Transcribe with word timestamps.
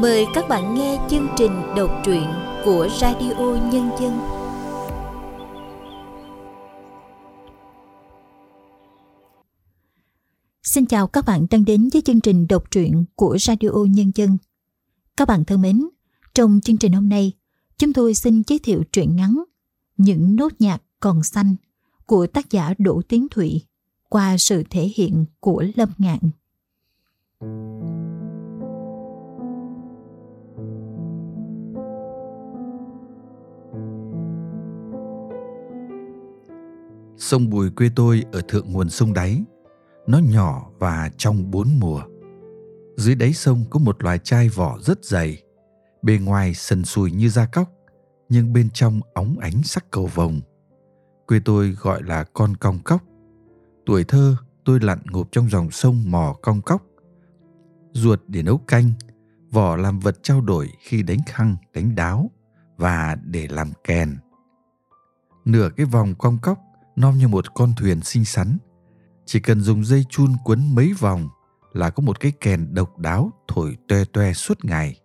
Mời 0.00 0.26
các 0.34 0.48
bạn 0.48 0.74
nghe 0.74 1.06
chương 1.10 1.28
trình 1.38 1.52
đọc 1.76 1.90
truyện 2.04 2.24
của 2.64 2.88
Radio 3.00 3.70
Nhân 3.72 3.90
dân. 4.00 4.18
Xin 10.62 10.86
chào 10.86 11.06
các 11.06 11.24
bạn 11.26 11.46
đang 11.50 11.64
đến 11.64 11.88
với 11.92 12.02
chương 12.02 12.20
trình 12.20 12.46
đọc 12.48 12.70
truyện 12.70 13.04
của 13.14 13.36
Radio 13.40 13.70
Nhân 13.88 14.12
dân. 14.14 14.38
Các 15.16 15.28
bạn 15.28 15.44
thân 15.44 15.62
mến, 15.62 15.88
trong 16.34 16.60
chương 16.64 16.76
trình 16.76 16.92
hôm 16.92 17.08
nay, 17.08 17.32
chúng 17.78 17.92
tôi 17.92 18.14
xin 18.14 18.42
giới 18.46 18.58
thiệu 18.58 18.82
truyện 18.92 19.16
ngắn 19.16 19.42
Những 19.96 20.36
nốt 20.36 20.52
nhạc 20.58 20.82
còn 21.00 21.22
xanh 21.22 21.56
của 22.06 22.26
tác 22.26 22.50
giả 22.50 22.74
Đỗ 22.78 23.02
Tiến 23.08 23.26
Thụy 23.30 23.62
qua 24.08 24.36
sự 24.38 24.62
thể 24.70 24.90
hiện 24.96 25.24
của 25.40 25.64
Lâm 25.76 25.88
Ngạn. 25.98 26.18
Sông 37.18 37.50
Bùi 37.50 37.70
quê 37.70 37.90
tôi 37.96 38.24
ở 38.32 38.40
thượng 38.48 38.72
nguồn 38.72 38.90
sông 38.90 39.12
đáy. 39.12 39.42
Nó 40.06 40.18
nhỏ 40.18 40.70
và 40.78 41.10
trong 41.16 41.50
bốn 41.50 41.68
mùa. 41.80 42.02
Dưới 42.96 43.14
đáy 43.14 43.32
sông 43.32 43.64
có 43.70 43.78
một 43.78 44.02
loài 44.02 44.18
chai 44.18 44.48
vỏ 44.48 44.78
rất 44.80 45.04
dày. 45.04 45.42
Bề 46.02 46.18
ngoài 46.18 46.54
sần 46.54 46.84
sùi 46.84 47.10
như 47.12 47.28
da 47.28 47.46
cóc, 47.46 47.70
nhưng 48.28 48.52
bên 48.52 48.70
trong 48.70 49.00
óng 49.14 49.38
ánh 49.38 49.62
sắc 49.62 49.90
cầu 49.90 50.06
vồng. 50.06 50.40
Quê 51.26 51.40
tôi 51.44 51.70
gọi 51.70 52.02
là 52.02 52.24
con 52.24 52.56
cong 52.56 52.78
cóc. 52.84 53.02
Tuổi 53.86 54.04
thơ 54.04 54.36
tôi 54.64 54.80
lặn 54.80 54.98
ngụp 55.10 55.28
trong 55.32 55.50
dòng 55.50 55.70
sông 55.70 56.10
mò 56.10 56.34
cong 56.42 56.62
cóc. 56.62 56.82
Ruột 57.92 58.20
để 58.28 58.42
nấu 58.42 58.58
canh, 58.58 58.92
vỏ 59.50 59.76
làm 59.76 60.00
vật 60.00 60.22
trao 60.22 60.40
đổi 60.40 60.68
khi 60.78 61.02
đánh 61.02 61.20
khăng, 61.26 61.56
đánh 61.74 61.94
đáo 61.94 62.30
và 62.76 63.16
để 63.24 63.48
làm 63.50 63.72
kèn. 63.84 64.16
Nửa 65.44 65.70
cái 65.76 65.86
vòng 65.86 66.14
cong 66.18 66.38
cóc 66.38 66.58
non 66.96 67.18
như 67.18 67.28
một 67.28 67.54
con 67.54 67.74
thuyền 67.76 68.00
xinh 68.02 68.24
xắn. 68.24 68.58
Chỉ 69.24 69.40
cần 69.40 69.60
dùng 69.60 69.84
dây 69.84 70.04
chun 70.10 70.32
quấn 70.44 70.74
mấy 70.74 70.92
vòng 70.92 71.28
là 71.72 71.90
có 71.90 72.00
một 72.00 72.20
cái 72.20 72.32
kèn 72.40 72.74
độc 72.74 72.98
đáo 72.98 73.32
thổi 73.48 73.76
toe 73.88 74.04
toe 74.04 74.32
suốt 74.32 74.64
ngày. 74.64 75.00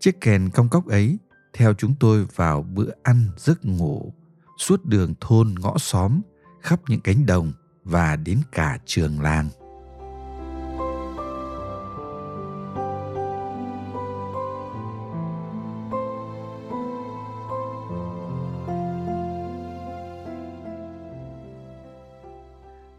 Chiếc 0.00 0.20
kèn 0.20 0.50
cong 0.50 0.68
cóc 0.68 0.86
ấy 0.86 1.18
theo 1.52 1.74
chúng 1.74 1.94
tôi 2.00 2.26
vào 2.34 2.62
bữa 2.62 2.90
ăn, 3.02 3.28
giấc 3.36 3.64
ngủ, 3.64 4.12
suốt 4.58 4.84
đường 4.84 5.14
thôn 5.20 5.54
ngõ 5.60 5.78
xóm, 5.78 6.20
khắp 6.60 6.80
những 6.88 7.00
cánh 7.00 7.26
đồng 7.26 7.52
và 7.84 8.16
đến 8.16 8.38
cả 8.52 8.78
trường 8.86 9.20
làng. 9.20 9.48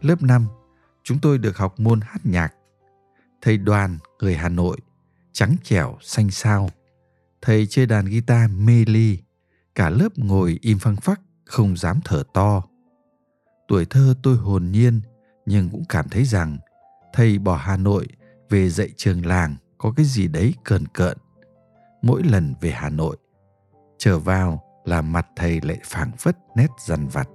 Lớp 0.04 0.22
5, 0.22 0.46
chúng 1.02 1.18
tôi 1.18 1.38
được 1.38 1.56
học 1.56 1.80
môn 1.80 2.00
hát 2.00 2.26
nhạc. 2.26 2.54
Thầy 3.42 3.58
đoàn, 3.58 3.98
người 4.18 4.36
Hà 4.36 4.48
Nội, 4.48 4.78
trắng 5.32 5.56
trẻo, 5.62 5.98
xanh 6.02 6.30
sao. 6.30 6.70
Thầy 7.42 7.66
chơi 7.66 7.86
đàn 7.86 8.04
guitar 8.04 8.50
mê 8.50 8.84
ly, 8.86 9.18
cả 9.74 9.90
lớp 9.90 10.18
ngồi 10.18 10.58
im 10.62 10.78
phăng 10.78 10.96
phắc, 10.96 11.20
không 11.44 11.76
dám 11.76 12.00
thở 12.04 12.22
to. 12.34 12.62
Tuổi 13.68 13.84
thơ 13.84 14.14
tôi 14.22 14.36
hồn 14.36 14.70
nhiên, 14.72 15.00
nhưng 15.46 15.70
cũng 15.70 15.84
cảm 15.88 16.08
thấy 16.08 16.24
rằng 16.24 16.58
thầy 17.12 17.38
bỏ 17.38 17.56
Hà 17.56 17.76
Nội 17.76 18.06
về 18.50 18.70
dạy 18.70 18.88
trường 18.96 19.26
làng 19.26 19.56
có 19.78 19.92
cái 19.96 20.06
gì 20.06 20.28
đấy 20.28 20.54
cờn 20.64 20.88
cợn. 20.88 21.18
Mỗi 22.02 22.22
lần 22.22 22.54
về 22.60 22.70
Hà 22.70 22.90
Nội, 22.90 23.16
trở 23.98 24.18
vào 24.18 24.62
là 24.84 25.02
mặt 25.02 25.26
thầy 25.36 25.60
lại 25.60 25.78
phảng 25.84 26.12
phất 26.18 26.38
nét 26.56 26.68
dằn 26.86 27.08
vặt. 27.08 27.28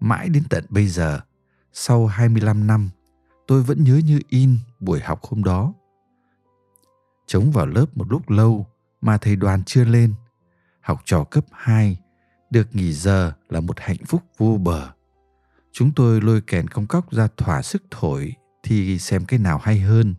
Mãi 0.00 0.28
đến 0.28 0.42
tận 0.50 0.64
bây 0.68 0.86
giờ, 0.86 1.20
sau 1.72 2.06
25 2.06 2.66
năm, 2.66 2.90
tôi 3.46 3.62
vẫn 3.62 3.84
nhớ 3.84 4.00
như 4.04 4.20
in 4.28 4.58
buổi 4.80 5.00
học 5.00 5.24
hôm 5.24 5.44
đó. 5.44 5.74
Chống 7.26 7.50
vào 7.50 7.66
lớp 7.66 7.86
một 7.96 8.12
lúc 8.12 8.30
lâu 8.30 8.66
mà 9.00 9.18
thầy 9.18 9.36
đoàn 9.36 9.62
chưa 9.64 9.84
lên. 9.84 10.14
Học 10.80 11.02
trò 11.04 11.24
cấp 11.24 11.44
2, 11.52 12.00
được 12.50 12.76
nghỉ 12.76 12.92
giờ 12.92 13.32
là 13.48 13.60
một 13.60 13.80
hạnh 13.80 14.04
phúc 14.06 14.22
vô 14.38 14.58
bờ. 14.62 14.90
Chúng 15.72 15.92
tôi 15.92 16.20
lôi 16.20 16.40
kèn 16.40 16.68
công 16.68 16.86
cóc 16.86 17.12
ra 17.12 17.28
thỏa 17.36 17.62
sức 17.62 17.82
thổi 17.90 18.34
thì 18.62 18.98
xem 18.98 19.24
cái 19.24 19.38
nào 19.38 19.58
hay 19.58 19.80
hơn. 19.80 20.14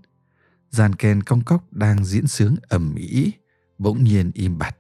Dàn 0.69 0.95
kèn 0.95 1.23
công 1.23 1.43
cóc 1.43 1.73
đang 1.73 2.05
diễn 2.05 2.27
sướng 2.27 2.55
ầm 2.69 2.95
ĩ, 2.95 3.31
bỗng 3.77 4.03
nhiên 4.03 4.31
im 4.33 4.57
bặt. 4.57 4.77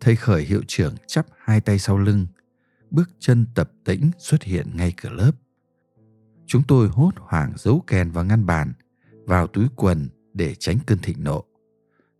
Thầy 0.00 0.16
khởi 0.16 0.42
hiệu 0.42 0.62
trưởng 0.66 0.94
chắp 1.06 1.26
hai 1.38 1.60
tay 1.60 1.78
sau 1.78 1.98
lưng, 1.98 2.26
bước 2.96 3.10
chân 3.18 3.46
tập 3.54 3.72
tĩnh 3.84 4.10
xuất 4.18 4.42
hiện 4.42 4.76
ngay 4.76 4.92
cửa 4.96 5.10
lớp. 5.10 5.32
Chúng 6.46 6.62
tôi 6.68 6.88
hốt 6.88 7.10
hoảng 7.16 7.52
giấu 7.56 7.84
kèn 7.86 8.10
vào 8.10 8.24
ngăn 8.24 8.46
bàn, 8.46 8.72
vào 9.26 9.46
túi 9.46 9.66
quần 9.76 10.08
để 10.34 10.54
tránh 10.54 10.78
cơn 10.86 10.98
thịnh 10.98 11.24
nộ. 11.24 11.44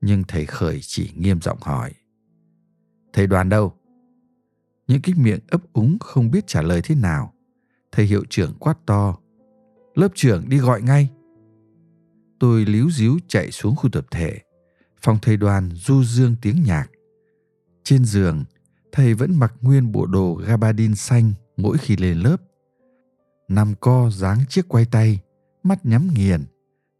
Nhưng 0.01 0.25
thầy 0.29 0.47
Khởi 0.47 0.81
chỉ 0.83 1.13
nghiêm 1.17 1.41
giọng 1.41 1.59
hỏi. 1.61 1.93
Thầy 3.13 3.27
đoàn 3.27 3.49
đâu? 3.49 3.75
Những 4.87 5.03
cái 5.03 5.15
miệng 5.19 5.41
ấp 5.49 5.73
úng 5.73 5.99
không 6.01 6.31
biết 6.31 6.47
trả 6.47 6.63
lời 6.63 6.81
thế 6.85 6.95
nào. 6.95 7.35
Thầy 7.93 8.07
hiệu 8.07 8.25
trưởng 8.31 8.55
quát 8.59 8.79
to. 8.87 9.19
Lớp 9.95 10.09
trưởng 10.15 10.49
đi 10.49 10.59
gọi 10.59 10.83
ngay. 10.83 11.11
Tôi 12.41 12.67
líu 12.67 12.91
díu 12.91 13.19
chạy 13.29 13.51
xuống 13.51 13.77
khu 13.77 13.91
tập 13.91 14.07
thể. 14.11 14.39
Phòng 15.03 15.19
thầy 15.23 15.37
đoàn 15.37 15.71
du 15.75 16.05
dương 16.05 16.37
tiếng 16.43 16.63
nhạc. 16.67 16.87
Trên 17.85 18.05
giường, 18.05 18.45
thầy 18.97 19.15
vẫn 19.15 19.39
mặc 19.39 19.55
nguyên 19.61 19.93
bộ 19.93 20.07
đồ 20.07 20.35
gabardine 20.35 20.95
xanh 20.95 21.33
mỗi 21.57 21.79
khi 21.79 21.97
lên 21.97 22.19
lớp. 22.19 22.37
Nằm 23.49 23.75
co 23.81 24.11
dáng 24.11 24.39
chiếc 24.49 24.69
quay 24.69 24.85
tay, 24.85 25.21
mắt 25.63 25.87
nhắm 25.87 26.09
nghiền, 26.15 26.45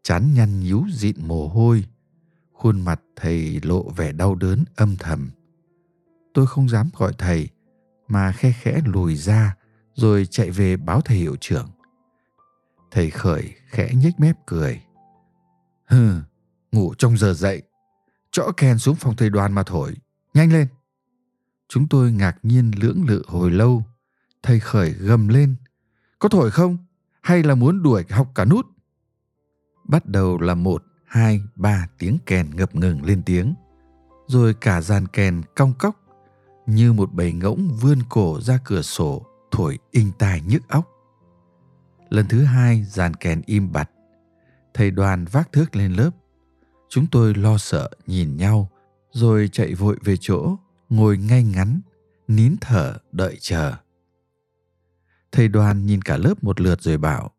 chán 0.03 0.33
nhăn 0.33 0.59
nhíu 0.59 0.83
dịn 0.91 1.15
mồ 1.27 1.47
hôi. 1.47 1.85
Khuôn 2.53 2.81
mặt 2.81 3.01
thầy 3.15 3.59
lộ 3.63 3.89
vẻ 3.89 4.11
đau 4.11 4.35
đớn 4.35 4.63
âm 4.75 4.95
thầm. 4.99 5.29
Tôi 6.33 6.47
không 6.47 6.69
dám 6.69 6.89
gọi 6.97 7.13
thầy, 7.17 7.49
mà 8.07 8.31
khe 8.31 8.51
khẽ 8.61 8.81
lùi 8.85 9.15
ra 9.15 9.55
rồi 9.93 10.25
chạy 10.25 10.51
về 10.51 10.77
báo 10.77 11.01
thầy 11.01 11.17
hiệu 11.17 11.35
trưởng. 11.39 11.69
Thầy 12.91 13.09
khởi 13.09 13.53
khẽ 13.67 13.91
nhếch 13.95 14.19
mép 14.19 14.35
cười. 14.45 14.81
Hừ, 15.85 16.13
ngủ 16.71 16.93
trong 16.97 17.17
giờ 17.17 17.33
dậy, 17.33 17.61
chõ 18.31 18.43
kèn 18.57 18.77
xuống 18.77 18.95
phòng 18.95 19.15
thầy 19.15 19.29
đoàn 19.29 19.53
mà 19.53 19.63
thổi, 19.63 19.93
nhanh 20.33 20.53
lên. 20.53 20.67
Chúng 21.69 21.87
tôi 21.87 22.11
ngạc 22.11 22.37
nhiên 22.43 22.71
lưỡng 22.81 23.05
lự 23.07 23.23
hồi 23.27 23.51
lâu. 23.51 23.83
Thầy 24.43 24.59
khởi 24.59 24.91
gầm 24.91 25.27
lên. 25.27 25.55
Có 26.19 26.29
thổi 26.29 26.51
không? 26.51 26.77
Hay 27.21 27.43
là 27.43 27.55
muốn 27.55 27.83
đuổi 27.83 28.03
học 28.09 28.31
cả 28.35 28.45
nút? 28.45 28.65
Bắt 29.83 30.05
đầu 30.05 30.39
là 30.39 30.55
một, 30.55 30.83
hai, 31.05 31.41
ba 31.55 31.87
tiếng 31.97 32.17
kèn 32.25 32.55
ngập 32.55 32.75
ngừng 32.75 33.03
lên 33.03 33.23
tiếng. 33.23 33.53
Rồi 34.27 34.53
cả 34.53 34.81
dàn 34.81 35.07
kèn 35.07 35.41
cong 35.55 35.73
cóc 35.79 35.95
như 36.65 36.93
một 36.93 37.13
bầy 37.13 37.33
ngỗng 37.33 37.77
vươn 37.81 37.99
cổ 38.09 38.39
ra 38.41 38.59
cửa 38.65 38.81
sổ 38.81 39.25
thổi 39.51 39.79
inh 39.91 40.11
tai 40.19 40.41
nhức 40.41 40.67
óc. 40.67 40.89
Lần 42.09 42.27
thứ 42.27 42.43
hai 42.43 42.83
dàn 42.83 43.13
kèn 43.13 43.41
im 43.45 43.71
bặt. 43.71 43.89
Thầy 44.73 44.91
đoàn 44.91 45.25
vác 45.25 45.51
thước 45.51 45.75
lên 45.75 45.93
lớp. 45.93 46.09
Chúng 46.89 47.07
tôi 47.07 47.35
lo 47.35 47.57
sợ 47.57 47.89
nhìn 48.07 48.37
nhau 48.37 48.69
rồi 49.11 49.49
chạy 49.51 49.73
vội 49.73 49.97
về 50.03 50.15
chỗ 50.19 50.57
ngồi 50.89 51.17
ngay 51.17 51.43
ngắn, 51.43 51.81
nín 52.27 52.55
thở 52.61 52.97
đợi 53.11 53.37
chờ. 53.41 53.73
Thầy 55.31 55.47
đoàn 55.47 55.85
nhìn 55.85 56.01
cả 56.01 56.17
lớp 56.17 56.43
một 56.43 56.61
lượt 56.61 56.81
rồi 56.81 56.97
bảo, 56.97 57.31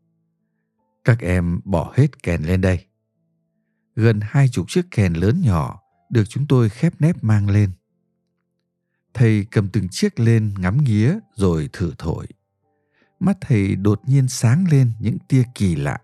các 1.05 1.21
em 1.21 1.61
bỏ 1.65 1.93
hết 1.97 2.23
kèn 2.23 2.43
lên 2.43 2.61
đây. 2.61 2.85
Gần 3.97 4.21
hai 4.23 4.49
chục 4.49 4.67
chiếc 4.69 4.87
kèn 4.91 5.13
lớn 5.13 5.41
nhỏ 5.41 5.81
được 6.11 6.25
chúng 6.29 6.47
tôi 6.47 6.69
khép 6.69 7.01
nép 7.01 7.25
mang 7.25 7.51
lên. 7.51 7.71
Thầy 9.15 9.47
cầm 9.51 9.69
từng 9.69 9.89
chiếc 9.89 10.21
lên 10.21 10.55
ngắm 10.59 10.85
nghía 10.85 11.19
rồi 11.35 11.69
thử 11.73 11.93
thổi. 11.99 12.27
Mắt 13.21 13.39
thầy 13.41 13.77
đột 13.77 14.01
nhiên 14.07 14.29
sáng 14.29 14.65
lên 14.71 14.93
những 15.01 15.19
tia 15.29 15.43
kỳ 15.55 15.77
lạ. 15.77 15.99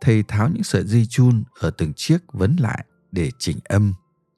Thầy 0.00 0.22
tháo 0.22 0.48
những 0.48 0.62
sợi 0.62 0.84
dây 0.86 1.06
chun 1.06 1.44
ở 1.60 1.70
từng 1.70 1.92
chiếc 1.96 2.18
vấn 2.32 2.56
lại 2.60 2.84
để 3.12 3.30
chỉnh 3.38 3.58
âm 3.64 3.94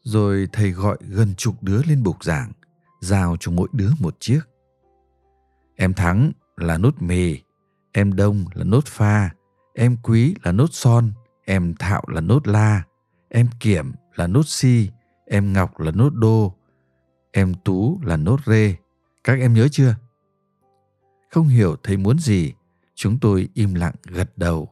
rồi 0.07 0.49
thầy 0.53 0.71
gọi 0.71 0.99
gần 1.01 1.35
chục 1.35 1.63
đứa 1.63 1.83
lên 1.83 2.03
bục 2.03 2.25
giảng, 2.25 2.53
giao 3.01 3.37
cho 3.41 3.53
mỗi 3.53 3.69
đứa 3.73 3.91
một 4.01 4.17
chiếc. 4.21 4.41
Em 5.77 5.95
Thắng 5.95 6.33
là 6.57 6.79
nốt 6.79 7.03
mì, 7.03 7.41
em 7.93 8.17
Đông 8.17 8.45
là 8.55 8.65
nốt 8.65 8.85
pha, 8.87 9.31
em 9.75 9.97
Quý 10.03 10.35
là 10.43 10.53
nốt 10.53 10.67
son, 10.73 11.13
em 11.45 11.75
Thạo 11.75 12.03
là 12.09 12.21
nốt 12.21 12.49
la, 12.49 12.83
em 13.29 13.49
Kiểm 13.61 13.93
là 14.15 14.27
nốt 14.27 14.47
si, 14.47 14.91
em 15.27 15.53
Ngọc 15.53 15.81
là 15.81 15.91
nốt 15.91 16.15
đô, 16.15 16.55
em 17.33 17.55
Tú 17.65 18.01
là 18.05 18.17
nốt 18.17 18.41
rê. 18.47 18.77
Các 19.25 19.39
em 19.41 19.55
nhớ 19.55 19.69
chưa? 19.69 19.95
Không 21.31 21.49
hiểu 21.49 21.77
thầy 21.83 21.97
muốn 21.97 22.19
gì, 22.19 22.53
chúng 22.95 23.19
tôi 23.19 23.49
im 23.55 23.75
lặng 23.75 23.95
gật 24.05 24.39
đầu. 24.39 24.69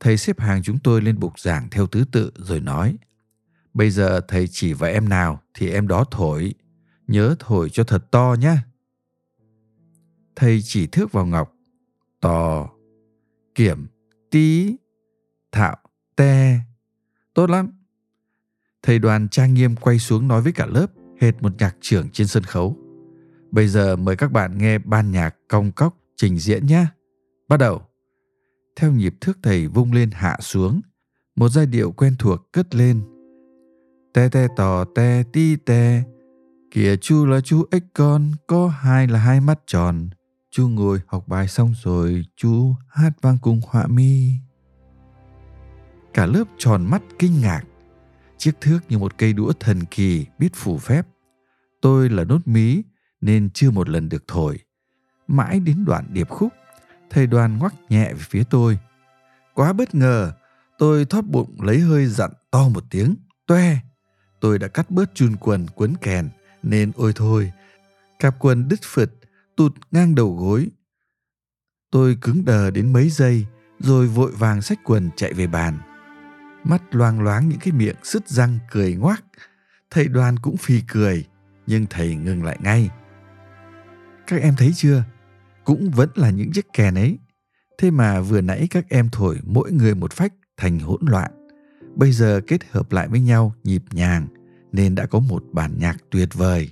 Thầy 0.00 0.16
xếp 0.16 0.40
hàng 0.40 0.62
chúng 0.62 0.78
tôi 0.78 1.00
lên 1.00 1.18
bục 1.18 1.38
giảng 1.38 1.68
theo 1.70 1.86
thứ 1.86 2.04
tự 2.12 2.32
rồi 2.36 2.60
nói 2.60 2.96
Bây 3.74 3.90
giờ 3.90 4.20
thầy 4.28 4.48
chỉ 4.48 4.72
vào 4.72 4.90
em 4.90 5.08
nào 5.08 5.40
thì 5.54 5.70
em 5.70 5.88
đó 5.88 6.04
thổi. 6.10 6.54
Nhớ 7.06 7.34
thổi 7.38 7.70
cho 7.70 7.84
thật 7.84 8.10
to 8.10 8.36
nhé. 8.40 8.56
Thầy 10.36 10.60
chỉ 10.62 10.86
thước 10.86 11.12
vào 11.12 11.26
Ngọc. 11.26 11.54
To. 12.20 12.70
Kiểm. 13.54 13.86
Tí. 14.30 14.76
Thạo. 15.52 15.76
Te. 16.16 16.60
Tốt 17.34 17.50
lắm. 17.50 17.72
Thầy 18.82 18.98
đoàn 18.98 19.28
trang 19.28 19.54
nghiêm 19.54 19.76
quay 19.76 19.98
xuống 19.98 20.28
nói 20.28 20.42
với 20.42 20.52
cả 20.52 20.66
lớp 20.66 20.86
hệt 21.20 21.42
một 21.42 21.52
nhạc 21.58 21.76
trưởng 21.80 22.10
trên 22.10 22.26
sân 22.26 22.42
khấu. 22.42 22.76
Bây 23.50 23.68
giờ 23.68 23.96
mời 23.96 24.16
các 24.16 24.32
bạn 24.32 24.58
nghe 24.58 24.78
ban 24.78 25.10
nhạc 25.10 25.36
cong 25.48 25.72
cóc 25.72 25.98
trình 26.16 26.38
diễn 26.38 26.66
nhé. 26.66 26.86
Bắt 27.48 27.56
đầu. 27.56 27.82
Theo 28.76 28.92
nhịp 28.92 29.14
thước 29.20 29.38
thầy 29.42 29.66
vung 29.66 29.92
lên 29.92 30.10
hạ 30.10 30.36
xuống, 30.40 30.80
một 31.36 31.48
giai 31.48 31.66
điệu 31.66 31.92
quen 31.92 32.16
thuộc 32.18 32.52
cất 32.52 32.74
lên. 32.74 33.02
Te 34.12 34.28
te 34.28 34.48
tò 34.56 34.84
te 34.84 35.22
ti 35.32 35.56
te, 35.56 36.02
kìa 36.70 36.96
chu 36.96 37.26
là 37.26 37.40
chú 37.40 37.64
ếch 37.70 37.82
con, 37.94 38.32
có 38.46 38.68
hai 38.68 39.06
là 39.06 39.18
hai 39.18 39.40
mắt 39.40 39.60
tròn. 39.66 40.08
Chú 40.50 40.68
ngồi 40.68 41.00
học 41.06 41.28
bài 41.28 41.48
xong 41.48 41.74
rồi, 41.82 42.24
chú 42.36 42.74
hát 42.88 43.10
vang 43.22 43.38
cùng 43.42 43.60
họa 43.66 43.86
mi. 43.86 44.32
Cả 46.14 46.26
lớp 46.26 46.44
tròn 46.58 46.84
mắt 46.90 47.02
kinh 47.18 47.40
ngạc. 47.40 47.62
Chiếc 48.38 48.60
thước 48.60 48.78
như 48.88 48.98
một 48.98 49.18
cây 49.18 49.32
đũa 49.32 49.52
thần 49.60 49.84
kỳ 49.84 50.26
biết 50.38 50.54
phủ 50.54 50.78
phép. 50.78 51.06
Tôi 51.80 52.08
là 52.08 52.24
nốt 52.24 52.40
mí 52.44 52.82
nên 53.20 53.50
chưa 53.50 53.70
một 53.70 53.88
lần 53.88 54.08
được 54.08 54.24
thổi. 54.28 54.58
Mãi 55.28 55.60
đến 55.60 55.84
đoạn 55.84 56.04
điệp 56.12 56.28
khúc, 56.28 56.52
thầy 57.10 57.26
đoàn 57.26 57.58
ngoắc 57.58 57.74
nhẹ 57.88 58.12
về 58.12 58.20
phía 58.20 58.44
tôi. 58.50 58.78
Quá 59.54 59.72
bất 59.72 59.94
ngờ, 59.94 60.32
tôi 60.78 61.04
thoát 61.04 61.26
bụng 61.26 61.62
lấy 61.62 61.80
hơi 61.80 62.06
dặn 62.06 62.30
to 62.50 62.68
một 62.68 62.84
tiếng, 62.90 63.16
toe. 63.46 63.78
Tôi 64.42 64.58
đã 64.58 64.68
cắt 64.68 64.90
bớt 64.90 65.14
chun 65.14 65.36
quần 65.36 65.66
quấn 65.74 65.94
kèn, 66.00 66.28
nên 66.62 66.92
ôi 66.96 67.12
thôi, 67.16 67.52
cạp 68.18 68.38
quần 68.38 68.68
đứt 68.68 68.80
phật, 68.82 69.10
tụt 69.56 69.72
ngang 69.90 70.14
đầu 70.14 70.36
gối. 70.36 70.68
Tôi 71.90 72.16
cứng 72.20 72.44
đờ 72.44 72.70
đến 72.70 72.92
mấy 72.92 73.10
giây, 73.10 73.46
rồi 73.78 74.06
vội 74.06 74.32
vàng 74.32 74.62
xách 74.62 74.78
quần 74.84 75.10
chạy 75.16 75.32
về 75.32 75.46
bàn. 75.46 75.78
Mắt 76.64 76.82
loang 76.94 77.20
loáng 77.20 77.48
những 77.48 77.58
cái 77.58 77.72
miệng 77.72 77.96
sứt 78.02 78.28
răng 78.28 78.58
cười 78.70 78.94
ngoác. 78.94 79.24
Thầy 79.90 80.08
đoàn 80.08 80.38
cũng 80.38 80.56
phì 80.56 80.80
cười, 80.88 81.24
nhưng 81.66 81.86
thầy 81.90 82.14
ngừng 82.14 82.44
lại 82.44 82.58
ngay. 82.60 82.90
Các 84.26 84.40
em 84.42 84.54
thấy 84.58 84.72
chưa? 84.76 85.04
Cũng 85.64 85.90
vẫn 85.90 86.08
là 86.14 86.30
những 86.30 86.52
chiếc 86.52 86.66
kèn 86.72 86.94
ấy. 86.94 87.18
Thế 87.78 87.90
mà 87.90 88.20
vừa 88.20 88.40
nãy 88.40 88.66
các 88.70 88.84
em 88.88 89.08
thổi 89.12 89.38
mỗi 89.44 89.72
người 89.72 89.94
một 89.94 90.12
phách 90.12 90.32
thành 90.56 90.78
hỗn 90.78 91.00
loạn. 91.06 91.41
Bây 91.96 92.12
giờ 92.12 92.40
kết 92.46 92.60
hợp 92.70 92.92
lại 92.92 93.08
với 93.08 93.20
nhau 93.20 93.54
nhịp 93.64 93.82
nhàng 93.90 94.26
nên 94.72 94.94
đã 94.94 95.06
có 95.06 95.18
một 95.18 95.44
bản 95.52 95.78
nhạc 95.78 95.96
tuyệt 96.10 96.28
vời. 96.34 96.70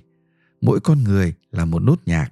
Mỗi 0.61 0.79
con 0.79 1.03
người 1.03 1.33
là 1.51 1.65
một 1.65 1.79
nốt 1.79 1.99
nhạc. 2.05 2.29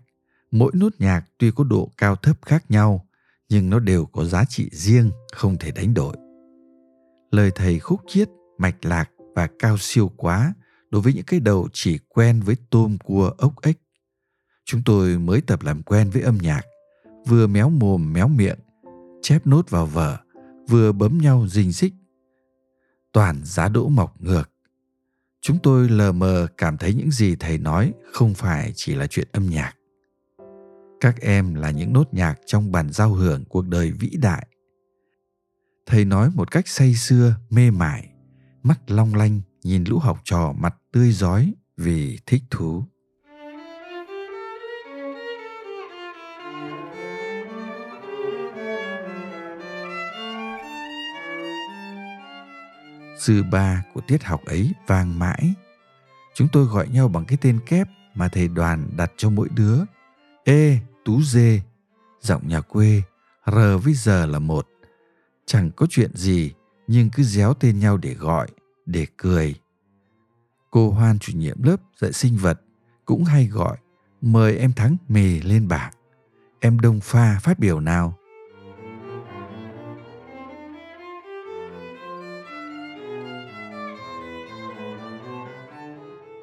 Mỗi 0.51 0.71
nốt 0.75 0.89
nhạc 0.99 1.25
tuy 1.37 1.51
có 1.51 1.63
độ 1.63 1.91
cao 1.97 2.15
thấp 2.15 2.37
khác 2.45 2.71
nhau 2.71 3.05
nhưng 3.49 3.69
nó 3.69 3.79
đều 3.79 4.05
có 4.05 4.25
giá 4.25 4.43
trị 4.49 4.69
riêng 4.71 5.11
không 5.33 5.57
thể 5.57 5.71
đánh 5.71 5.93
đổi. 5.93 6.17
Lời 7.31 7.51
thầy 7.55 7.79
khúc 7.79 8.01
chiết, 8.07 8.29
mạch 8.57 8.85
lạc 8.85 9.09
và 9.35 9.47
cao 9.59 9.77
siêu 9.77 10.11
quá 10.17 10.53
đối 10.91 11.01
với 11.01 11.13
những 11.13 11.25
cái 11.25 11.39
đầu 11.39 11.67
chỉ 11.73 11.97
quen 12.07 12.41
với 12.41 12.55
tôm 12.69 12.97
cua 12.97 13.31
ốc 13.37 13.61
ếch 13.61 13.77
Chúng 14.65 14.81
tôi 14.83 15.17
mới 15.17 15.41
tập 15.41 15.63
làm 15.63 15.83
quen 15.83 16.09
với 16.09 16.21
âm 16.21 16.37
nhạc, 16.37 16.61
vừa 17.27 17.47
méo 17.47 17.69
mồm 17.69 18.13
méo 18.13 18.27
miệng, 18.27 18.59
chép 19.21 19.47
nốt 19.47 19.69
vào 19.69 19.85
vở, 19.85 20.17
vừa 20.67 20.91
bấm 20.91 21.17
nhau 21.17 21.47
rình 21.47 21.73
xích. 21.73 21.93
Toàn 23.11 23.41
giá 23.43 23.69
đỗ 23.69 23.89
mọc 23.89 24.21
ngược. 24.21 24.51
Chúng 25.41 25.57
tôi 25.63 25.89
lờ 25.89 26.11
mờ 26.11 26.47
cảm 26.57 26.77
thấy 26.77 26.93
những 26.93 27.11
gì 27.11 27.35
thầy 27.35 27.57
nói 27.57 27.93
không 28.13 28.33
phải 28.33 28.71
chỉ 28.75 28.95
là 28.95 29.07
chuyện 29.07 29.27
âm 29.31 29.45
nhạc. 29.45 29.73
Các 30.99 31.21
em 31.21 31.55
là 31.55 31.71
những 31.71 31.93
nốt 31.93 32.13
nhạc 32.13 32.35
trong 32.45 32.71
bản 32.71 32.91
giao 32.91 33.13
hưởng 33.13 33.45
cuộc 33.45 33.67
đời 33.67 33.91
vĩ 33.91 34.09
đại. 34.21 34.47
Thầy 35.85 36.05
nói 36.05 36.29
một 36.35 36.51
cách 36.51 36.67
say 36.67 36.95
sưa, 36.95 37.35
mê 37.49 37.71
mải, 37.71 38.09
mắt 38.63 38.91
long 38.91 39.15
lanh 39.15 39.41
nhìn 39.63 39.83
lũ 39.83 39.99
học 39.99 40.19
trò 40.23 40.53
mặt 40.57 40.75
tươi 40.91 41.11
giói 41.11 41.53
vì 41.77 42.19
thích 42.25 42.43
thú. 42.49 42.83
Sư 53.19 53.43
ba 53.51 53.83
của 53.93 54.01
tiết 54.07 54.23
học 54.23 54.45
ấy 54.45 54.73
vang 54.87 55.19
mãi. 55.19 55.53
Chúng 56.35 56.47
tôi 56.51 56.65
gọi 56.65 56.87
nhau 56.87 57.07
bằng 57.07 57.25
cái 57.25 57.37
tên 57.41 57.59
kép 57.65 57.87
mà 58.15 58.27
thầy 58.27 58.47
đoàn 58.47 58.89
đặt 58.97 59.11
cho 59.17 59.29
mỗi 59.29 59.49
đứa. 59.55 59.79
Ê, 60.43 60.79
tú 61.05 61.21
dê, 61.21 61.61
giọng 62.21 62.47
nhà 62.47 62.61
quê, 62.61 63.01
R 63.45 63.57
với 63.83 63.93
giờ 63.93 64.25
là 64.25 64.39
một. 64.39 64.67
Chẳng 65.45 65.71
có 65.71 65.85
chuyện 65.89 66.15
gì, 66.15 66.53
nhưng 66.87 67.09
cứ 67.09 67.23
déo 67.23 67.53
tên 67.53 67.79
nhau 67.79 67.97
để 67.97 68.13
gọi, 68.13 68.47
để 68.85 69.07
cười. 69.17 69.55
Cô 70.71 70.89
Hoan 70.89 71.19
chủ 71.19 71.33
nhiệm 71.37 71.63
lớp 71.63 71.77
dạy 71.97 72.13
sinh 72.13 72.37
vật 72.37 72.61
cũng 73.05 73.23
hay 73.23 73.47
gọi, 73.47 73.77
mời 74.21 74.57
em 74.57 74.73
Thắng 74.73 74.97
mì 75.07 75.41
lên 75.41 75.67
bảng. 75.67 75.93
Em 76.59 76.79
Đông 76.79 76.99
Pha 76.99 77.39
phát 77.39 77.59
biểu 77.59 77.79
nào? 77.79 78.18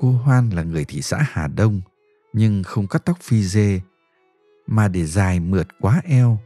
Cô 0.00 0.12
Hoan 0.12 0.50
là 0.50 0.62
người 0.62 0.84
thị 0.84 1.02
xã 1.02 1.26
Hà 1.30 1.48
Đông, 1.48 1.80
nhưng 2.32 2.62
không 2.62 2.86
cắt 2.86 3.04
tóc 3.04 3.18
phi 3.20 3.42
dê, 3.42 3.80
mà 4.66 4.88
để 4.88 5.04
dài 5.04 5.40
mượt 5.40 5.66
quá 5.80 6.02
eo. 6.04 6.38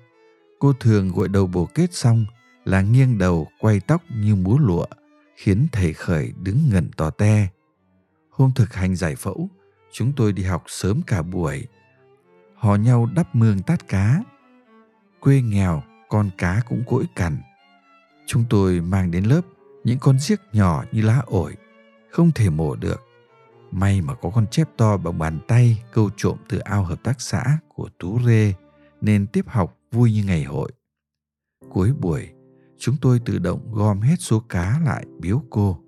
Cô 0.59 0.73
thường 0.73 1.09
gội 1.09 1.29
đầu 1.29 1.47
bổ 1.47 1.69
kết 1.75 1.95
xong 1.95 2.27
là 2.65 2.83
nghiêng 2.83 3.19
đầu 3.19 3.49
quay 3.59 3.81
tóc 3.81 4.03
như 4.17 4.35
múa 4.35 4.59
lụa, 4.59 4.87
khiến 5.37 5.67
thầy 5.73 5.93
khởi 5.93 6.33
đứng 6.43 6.59
ngẩn 6.71 6.91
tò 6.97 7.11
te. 7.11 7.49
Hôm 8.31 8.53
thực 8.55 8.75
hành 8.75 8.97
giải 8.97 9.17
phẫu, 9.17 9.49
chúng 9.93 10.13
tôi 10.13 10.33
đi 10.33 10.43
học 10.43 10.65
sớm 10.67 11.01
cả 11.07 11.23
buổi. 11.23 11.67
Hò 12.55 12.75
nhau 12.75 13.09
đắp 13.15 13.35
mương 13.35 13.63
tát 13.63 13.89
cá. 13.89 14.23
Quê 15.21 15.41
nghèo, 15.43 15.83
con 16.09 16.31
cá 16.39 16.63
cũng 16.69 16.83
cỗi 16.87 17.05
cằn. 17.17 17.39
Chúng 18.27 18.45
tôi 18.51 18.81
mang 18.81 19.11
đến 19.11 19.25
lớp 19.25 19.41
những 19.85 19.99
con 19.99 20.19
giếc 20.29 20.41
nhỏ 20.53 20.85
như 20.93 21.03
lá 21.03 21.23
ổi, 21.27 21.57
không 22.11 22.31
thể 22.35 22.51
mổ 22.51 22.77
được 22.77 23.10
May 23.73 24.01
mà 24.01 24.15
có 24.15 24.31
con 24.31 24.47
chép 24.51 24.69
to 24.77 24.97
bằng 24.97 25.19
bàn 25.19 25.39
tay 25.49 25.83
câu 25.93 26.11
trộm 26.17 26.39
từ 26.49 26.59
ao 26.59 26.85
hợp 26.85 27.03
tác 27.03 27.21
xã 27.21 27.59
của 27.69 27.89
Tú 27.99 28.19
Rê 28.27 28.55
nên 29.01 29.27
tiếp 29.27 29.45
học 29.49 29.79
vui 29.93 30.13
như 30.13 30.25
ngày 30.25 30.45
hội. 30.45 30.73
Cuối 31.71 31.93
buổi, 32.01 32.29
chúng 32.79 32.97
tôi 33.01 33.21
tự 33.25 33.39
động 33.39 33.73
gom 33.73 34.01
hết 34.01 34.17
số 34.19 34.41
cá 34.41 34.81
lại 34.85 35.07
biếu 35.19 35.43
cô. 35.51 35.79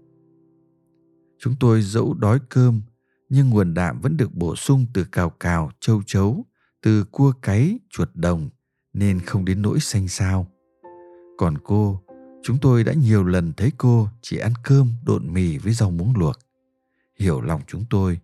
Chúng 1.39 1.55
tôi 1.61 1.83
dẫu 1.83 2.15
đói 2.15 2.39
cơm 2.49 2.83
nhưng 3.29 3.51
nguồn 3.51 3.75
đạm 3.75 4.01
vẫn 4.01 4.17
được 4.17 4.35
bổ 4.35 4.57
sung 4.57 4.87
từ 4.95 5.05
cào 5.13 5.31
cào, 5.31 5.71
châu 5.81 6.03
chấu, 6.07 6.47
từ 6.83 7.05
cua 7.05 7.33
cáy, 7.43 7.79
chuột 7.91 8.09
đồng 8.15 8.51
nên 8.93 9.21
không 9.21 9.45
đến 9.45 9.63
nỗi 9.63 9.81
xanh 9.81 10.09
xao. 10.09 10.47
Còn 11.39 11.59
cô, 11.65 12.03
chúng 12.43 12.59
tôi 12.59 12.85
đã 12.85 12.93
nhiều 12.93 13.25
lần 13.25 13.53
thấy 13.57 13.73
cô 13.79 14.09
chỉ 14.23 14.39
ăn 14.39 14.53
cơm 14.65 14.93
độn 15.05 15.33
mì 15.35 15.59
với 15.59 15.73
rau 15.73 15.91
muống 15.91 16.17
luộc 16.17 16.37
hiểu 17.23 17.41
lòng 17.41 17.61
chúng 17.67 17.85
tôi, 17.91 18.21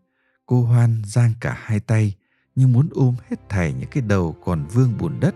cô 0.47 0.63
hoan 0.63 1.03
giang 1.05 1.33
cả 1.41 1.57
hai 1.61 1.81
tay 1.81 2.15
như 2.55 2.67
muốn 2.67 2.89
ôm 2.93 3.15
hết 3.31 3.49
thảy 3.49 3.73
những 3.73 3.91
cái 3.91 4.03
đầu 4.03 4.37
còn 4.45 4.67
vương 4.67 4.99
bùn 4.99 5.21
đất, 5.21 5.35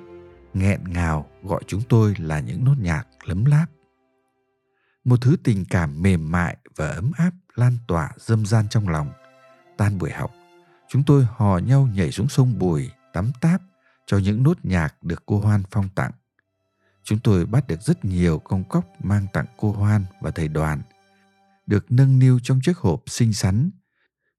nghẹn 0.54 0.81
ngào 0.85 1.31
gọi 1.42 1.62
chúng 1.66 1.83
tôi 1.88 2.14
là 2.19 2.40
những 2.40 2.64
nốt 2.64 2.75
nhạc 2.78 3.04
lấm 3.25 3.45
láp. 3.45 3.66
Một 5.04 5.19
thứ 5.21 5.37
tình 5.45 5.64
cảm 5.71 6.02
mềm 6.02 6.31
mại 6.33 6.57
và 6.76 6.88
ấm 6.88 7.12
áp 7.16 7.31
lan 7.54 7.78
tỏa 7.88 8.11
dâm 8.19 8.47
gian 8.47 8.69
trong 8.69 8.88
lòng. 8.88 9.11
Tan 9.76 9.99
buổi 9.99 10.11
học, 10.11 10.31
chúng 10.88 11.02
tôi 11.02 11.26
hò 11.37 11.59
nhau 11.59 11.88
nhảy 11.95 12.11
xuống 12.12 12.28
sông 12.28 12.59
bùi, 12.59 12.90
tắm 13.12 13.33
táp 13.40 13.62
cho 14.07 14.19
những 14.19 14.42
nốt 14.42 14.59
nhạc 14.62 15.02
được 15.02 15.23
cô 15.26 15.40
hoan 15.40 15.62
phong 15.71 15.88
tặng. 15.95 16.12
Chúng 17.04 17.19
tôi 17.19 17.47
bắt 17.47 17.66
được 17.66 17.83
rất 17.83 18.04
nhiều 18.04 18.38
công 18.38 18.64
cốc 18.64 18.85
mang 19.04 19.26
tặng 19.33 19.47
cô 19.57 19.73
hoan 19.73 20.04
và 20.21 20.31
thầy 20.31 20.49
đoàn 20.49 20.83
được 21.66 21.92
nâng 21.92 22.19
niu 22.19 22.38
trong 22.42 22.61
chiếc 22.62 22.76
hộp 22.76 23.02
xinh 23.07 23.33
xắn. 23.33 23.71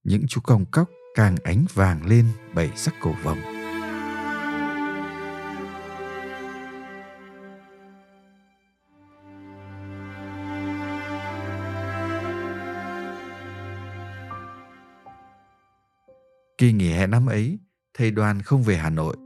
Những 0.03 0.27
chú 0.27 0.41
còng 0.41 0.65
cóc 0.65 0.89
càng 1.15 1.35
ánh 1.43 1.65
vàng 1.73 2.05
lên 2.05 2.25
bảy 2.55 2.71
sắc 2.75 2.93
cổ 3.01 3.13
vồng. 3.23 3.37
Kỳ 16.57 16.73
nghỉ 16.73 16.89
hè 16.89 17.07
năm 17.07 17.25
ấy, 17.25 17.59
thầy 17.93 18.11
đoàn 18.11 18.41
không 18.41 18.63
về 18.63 18.77
Hà 18.77 18.89
Nội. 18.89 19.17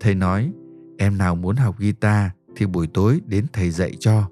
Thầy 0.00 0.14
nói, 0.14 0.52
em 0.98 1.18
nào 1.18 1.34
muốn 1.34 1.56
học 1.56 1.78
guitar 1.78 2.30
thì 2.56 2.66
buổi 2.66 2.86
tối 2.94 3.20
đến 3.26 3.46
thầy 3.52 3.70
dạy 3.70 3.96
cho. 4.00 4.30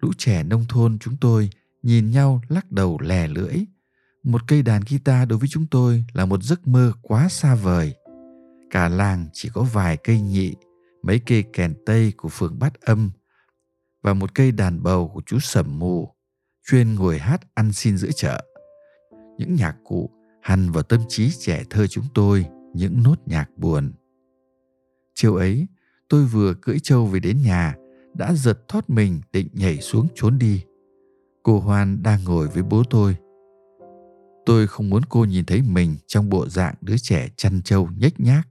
Lũ 0.00 0.10
trẻ 0.18 0.42
nông 0.42 0.64
thôn 0.68 0.98
chúng 0.98 1.16
tôi 1.20 1.50
nhìn 1.82 2.10
nhau 2.10 2.40
lắc 2.48 2.72
đầu 2.72 2.98
lè 3.00 3.28
lưỡi. 3.28 3.56
Một 4.22 4.40
cây 4.46 4.62
đàn 4.62 4.82
guitar 4.90 5.28
đối 5.28 5.38
với 5.38 5.48
chúng 5.48 5.66
tôi 5.66 6.04
là 6.12 6.24
một 6.24 6.42
giấc 6.42 6.68
mơ 6.68 6.92
quá 7.02 7.28
xa 7.28 7.54
vời. 7.54 7.94
Cả 8.70 8.88
làng 8.88 9.28
chỉ 9.32 9.48
có 9.54 9.62
vài 9.62 9.96
cây 9.96 10.20
nhị, 10.20 10.54
mấy 11.02 11.20
cây 11.26 11.44
kèn 11.52 11.74
tây 11.86 12.12
của 12.16 12.28
phường 12.28 12.58
Bát 12.58 12.80
Âm 12.80 13.10
và 14.02 14.14
một 14.14 14.34
cây 14.34 14.52
đàn 14.52 14.82
bầu 14.82 15.10
của 15.14 15.22
chú 15.26 15.38
Sầm 15.40 15.78
Mù, 15.78 16.14
chuyên 16.66 16.94
ngồi 16.94 17.18
hát 17.18 17.40
ăn 17.54 17.72
xin 17.72 17.98
giữa 17.98 18.10
chợ. 18.16 18.44
Những 19.38 19.54
nhạc 19.54 19.76
cụ 19.84 20.10
hằn 20.42 20.70
vào 20.70 20.82
tâm 20.82 21.00
trí 21.08 21.30
trẻ 21.38 21.62
thơ 21.70 21.86
chúng 21.86 22.04
tôi 22.14 22.46
những 22.74 23.02
nốt 23.02 23.16
nhạc 23.26 23.50
buồn. 23.56 23.92
Chiều 25.14 25.36
ấy, 25.36 25.66
tôi 26.08 26.24
vừa 26.24 26.54
cưỡi 26.54 26.78
trâu 26.78 27.06
về 27.06 27.20
đến 27.20 27.42
nhà, 27.42 27.74
đã 28.14 28.32
giật 28.34 28.68
thoát 28.68 28.90
mình 28.90 29.20
định 29.32 29.48
nhảy 29.52 29.78
xuống 29.80 30.08
trốn 30.14 30.38
đi. 30.38 30.64
Cô 31.42 31.60
Hoan 31.60 32.02
đang 32.02 32.24
ngồi 32.24 32.48
với 32.48 32.62
bố 32.62 32.82
tôi. 32.90 33.16
Tôi 34.46 34.66
không 34.66 34.90
muốn 34.90 35.02
cô 35.08 35.24
nhìn 35.24 35.44
thấy 35.44 35.62
mình 35.62 35.96
trong 36.06 36.28
bộ 36.28 36.48
dạng 36.48 36.74
đứa 36.80 36.96
trẻ 36.98 37.28
chăn 37.36 37.62
trâu 37.62 37.88
nhếch 37.98 38.20
nhác. 38.20 38.48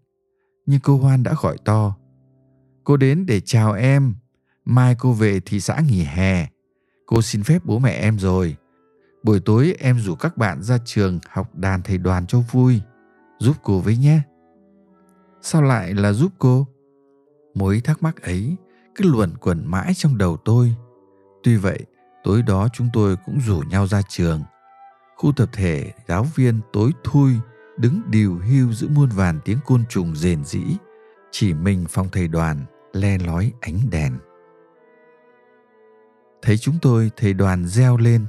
Nhưng 0.65 0.79
cô 0.83 0.97
Hoan 0.97 1.23
đã 1.23 1.33
gọi 1.41 1.57
to. 1.65 1.95
Cô 2.83 2.97
đến 2.97 3.25
để 3.25 3.41
chào 3.45 3.73
em. 3.73 4.15
Mai 4.65 4.95
cô 4.99 5.13
về 5.13 5.39
thị 5.39 5.59
xã 5.59 5.79
nghỉ 5.79 6.03
hè. 6.03 6.47
Cô 7.05 7.21
xin 7.21 7.43
phép 7.43 7.65
bố 7.65 7.79
mẹ 7.79 7.91
em 7.91 8.19
rồi. 8.19 8.55
Buổi 9.23 9.39
tối 9.39 9.75
em 9.79 9.99
rủ 9.99 10.15
các 10.15 10.37
bạn 10.37 10.63
ra 10.63 10.77
trường 10.85 11.19
học 11.29 11.55
đàn 11.55 11.81
thầy 11.81 11.97
đoàn 11.97 12.27
cho 12.27 12.39
vui. 12.51 12.81
Giúp 13.39 13.55
cô 13.63 13.79
với 13.79 13.97
nhé. 13.97 14.21
Sao 15.41 15.61
lại 15.61 15.93
là 15.93 16.13
giúp 16.13 16.31
cô? 16.39 16.67
Mối 17.55 17.81
thắc 17.83 18.03
mắc 18.03 18.21
ấy 18.21 18.55
cứ 18.95 19.11
luẩn 19.11 19.37
quẩn 19.37 19.65
mãi 19.65 19.93
trong 19.95 20.17
đầu 20.17 20.37
tôi. 20.37 20.75
Tuy 21.43 21.55
vậy, 21.55 21.85
tối 22.29 22.41
đó 22.41 22.67
chúng 22.73 22.89
tôi 22.93 23.15
cũng 23.25 23.41
rủ 23.41 23.59
nhau 23.59 23.87
ra 23.87 24.01
trường. 24.09 24.43
Khu 25.15 25.31
tập 25.31 25.49
thể 25.53 25.91
giáo 26.07 26.23
viên 26.35 26.61
tối 26.73 26.91
thui 27.03 27.33
đứng 27.77 28.01
điều 28.07 28.39
hưu 28.39 28.73
giữa 28.73 28.87
muôn 28.87 29.09
vàn 29.09 29.39
tiếng 29.45 29.57
côn 29.65 29.83
trùng 29.89 30.15
rền 30.15 30.43
rĩ. 30.45 30.63
Chỉ 31.31 31.53
mình 31.53 31.85
phòng 31.89 32.09
thầy 32.11 32.27
đoàn 32.27 32.65
le 32.93 33.17
lói 33.17 33.51
ánh 33.61 33.79
đèn. 33.89 34.17
Thấy 36.41 36.57
chúng 36.57 36.75
tôi, 36.81 37.11
thầy 37.17 37.33
đoàn 37.33 37.67
reo 37.67 37.97
lên. 37.97 38.25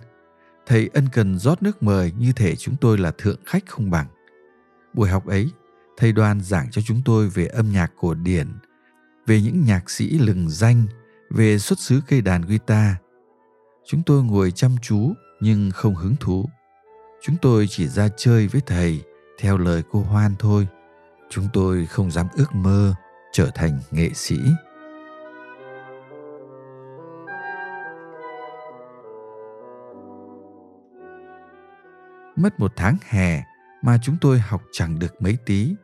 Thầy 0.66 0.90
ân 0.94 1.08
cần 1.12 1.38
rót 1.38 1.62
nước 1.62 1.82
mời 1.82 2.12
như 2.18 2.32
thể 2.32 2.56
chúng 2.56 2.76
tôi 2.76 2.98
là 2.98 3.10
thượng 3.10 3.40
khách 3.46 3.66
không 3.66 3.90
bằng. 3.90 4.06
Buổi 4.94 5.08
học 5.08 5.26
ấy, 5.26 5.50
thầy 5.96 6.12
đoàn 6.12 6.40
giảng 6.40 6.70
cho 6.70 6.82
chúng 6.82 7.02
tôi 7.04 7.28
về 7.28 7.46
âm 7.46 7.72
nhạc 7.72 7.92
cổ 7.96 8.14
điển, 8.14 8.48
về 9.26 9.40
những 9.40 9.64
nhạc 9.64 9.90
sĩ 9.90 10.18
lừng 10.18 10.50
danh, 10.50 10.82
về 11.30 11.58
xuất 11.58 11.78
xứ 11.78 12.00
cây 12.08 12.20
đàn 12.20 12.42
guitar. 12.42 12.94
Chúng 13.84 14.02
tôi 14.02 14.22
ngồi 14.22 14.50
chăm 14.50 14.76
chú 14.82 15.12
nhưng 15.40 15.70
không 15.70 15.94
hứng 15.94 16.16
thú. 16.20 16.48
Chúng 17.22 17.36
tôi 17.42 17.66
chỉ 17.70 17.88
ra 17.88 18.08
chơi 18.16 18.46
với 18.46 18.60
thầy 18.66 19.02
theo 19.38 19.58
lời 19.58 19.82
cô 19.90 20.00
Hoan 20.00 20.34
thôi. 20.38 20.68
Chúng 21.30 21.48
tôi 21.52 21.86
không 21.86 22.10
dám 22.10 22.26
ước 22.36 22.54
mơ 22.54 22.94
trở 23.32 23.50
thành 23.54 23.80
nghệ 23.90 24.10
sĩ. 24.14 24.38
Mất 32.36 32.60
một 32.60 32.72
tháng 32.76 32.96
hè 33.08 33.44
mà 33.82 33.98
chúng 34.02 34.16
tôi 34.20 34.38
học 34.38 34.62
chẳng 34.72 34.98
được 34.98 35.22
mấy 35.22 35.38
tí 35.46 35.74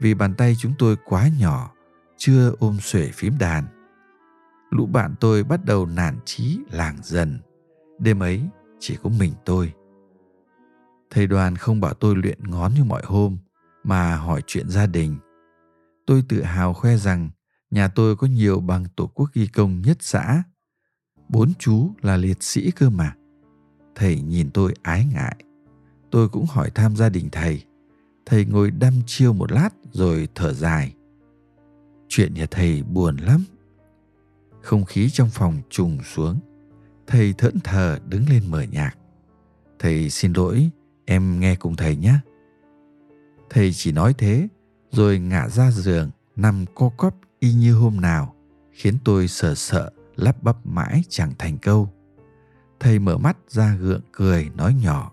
vì 0.00 0.14
bàn 0.14 0.34
tay 0.34 0.56
chúng 0.58 0.72
tôi 0.78 0.96
quá 1.04 1.28
nhỏ, 1.38 1.72
chưa 2.16 2.52
ôm 2.58 2.78
xuể 2.80 3.10
phím 3.14 3.38
đàn. 3.38 3.77
Lũ 4.70 4.86
bạn 4.86 5.14
tôi 5.20 5.44
bắt 5.44 5.64
đầu 5.64 5.86
nản 5.86 6.18
chí 6.24 6.58
làng 6.70 6.96
dần. 7.02 7.38
Đêm 7.98 8.22
ấy, 8.22 8.42
chỉ 8.78 8.96
có 9.02 9.10
mình 9.10 9.32
tôi. 9.44 9.72
Thầy 11.10 11.26
đoàn 11.26 11.56
không 11.56 11.80
bảo 11.80 11.94
tôi 11.94 12.16
luyện 12.16 12.38
ngón 12.50 12.74
như 12.74 12.84
mọi 12.84 13.02
hôm, 13.04 13.38
mà 13.84 14.16
hỏi 14.16 14.42
chuyện 14.46 14.68
gia 14.68 14.86
đình. 14.86 15.16
Tôi 16.06 16.24
tự 16.28 16.42
hào 16.42 16.74
khoe 16.74 16.96
rằng 16.96 17.30
nhà 17.70 17.88
tôi 17.88 18.16
có 18.16 18.26
nhiều 18.26 18.60
bằng 18.60 18.84
tổ 18.96 19.06
quốc 19.06 19.30
ghi 19.34 19.46
công 19.46 19.82
nhất 19.82 19.96
xã. 20.00 20.42
Bốn 21.28 21.52
chú 21.58 21.92
là 22.02 22.16
liệt 22.16 22.42
sĩ 22.42 22.70
cơ 22.70 22.90
mà. 22.90 23.14
Thầy 23.94 24.20
nhìn 24.20 24.50
tôi 24.50 24.74
ái 24.82 25.06
ngại. 25.12 25.36
Tôi 26.10 26.28
cũng 26.28 26.46
hỏi 26.46 26.70
thăm 26.70 26.96
gia 26.96 27.08
đình 27.08 27.28
thầy. 27.32 27.64
Thầy 28.26 28.44
ngồi 28.44 28.70
đăm 28.70 28.94
chiêu 29.06 29.32
một 29.32 29.52
lát 29.52 29.70
rồi 29.92 30.28
thở 30.34 30.52
dài. 30.52 30.94
Chuyện 32.08 32.34
nhà 32.34 32.46
thầy 32.50 32.82
buồn 32.82 33.16
lắm. 33.16 33.44
Không 34.68 34.84
khí 34.84 35.10
trong 35.10 35.28
phòng 35.28 35.62
trùng 35.70 35.98
xuống. 36.02 36.38
Thầy 37.06 37.32
thẫn 37.32 37.60
thờ 37.64 37.98
đứng 38.08 38.28
lên 38.28 38.42
mở 38.50 38.62
nhạc. 38.62 38.98
Thầy 39.78 40.10
xin 40.10 40.32
lỗi, 40.32 40.70
em 41.04 41.40
nghe 41.40 41.56
cùng 41.56 41.76
thầy 41.76 41.96
nhé. 41.96 42.14
Thầy 43.50 43.72
chỉ 43.72 43.92
nói 43.92 44.14
thế, 44.18 44.48
rồi 44.90 45.18
ngã 45.18 45.48
ra 45.48 45.70
giường, 45.70 46.10
nằm 46.36 46.64
co 46.74 46.90
cóp 46.96 47.14
y 47.38 47.52
như 47.52 47.74
hôm 47.74 48.00
nào, 48.00 48.34
khiến 48.72 48.98
tôi 49.04 49.28
sợ 49.28 49.54
sợ, 49.54 49.90
lắp 50.16 50.42
bắp 50.42 50.66
mãi 50.66 51.02
chẳng 51.08 51.32
thành 51.38 51.58
câu. 51.58 51.88
Thầy 52.80 52.98
mở 52.98 53.18
mắt 53.18 53.36
ra 53.48 53.76
gượng 53.76 54.02
cười 54.12 54.50
nói 54.56 54.74
nhỏ. 54.82 55.12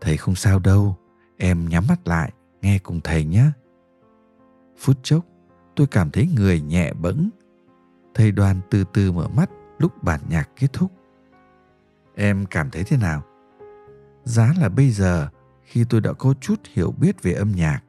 Thầy 0.00 0.16
không 0.16 0.34
sao 0.34 0.58
đâu, 0.58 0.96
em 1.36 1.68
nhắm 1.68 1.84
mắt 1.88 2.08
lại, 2.08 2.32
nghe 2.62 2.78
cùng 2.78 3.00
thầy 3.00 3.24
nhé. 3.24 3.44
Phút 4.78 4.96
chốc, 5.02 5.26
tôi 5.76 5.86
cảm 5.86 6.10
thấy 6.10 6.28
người 6.36 6.60
nhẹ 6.60 6.92
bẫng. 6.92 7.30
Thầy 8.18 8.32
đoàn 8.32 8.60
từ 8.70 8.84
từ 8.92 9.12
mở 9.12 9.28
mắt 9.28 9.50
lúc 9.78 10.02
bản 10.02 10.20
nhạc 10.28 10.50
kết 10.56 10.72
thúc. 10.72 10.92
Em 12.14 12.46
cảm 12.46 12.70
thấy 12.70 12.84
thế 12.84 12.96
nào? 12.96 13.22
Giá 14.24 14.54
là 14.60 14.68
bây 14.68 14.90
giờ, 14.90 15.28
khi 15.62 15.84
tôi 15.88 16.00
đã 16.00 16.12
có 16.12 16.34
chút 16.40 16.60
hiểu 16.72 16.90
biết 16.90 17.22
về 17.22 17.32
âm 17.32 17.52
nhạc, 17.52 17.80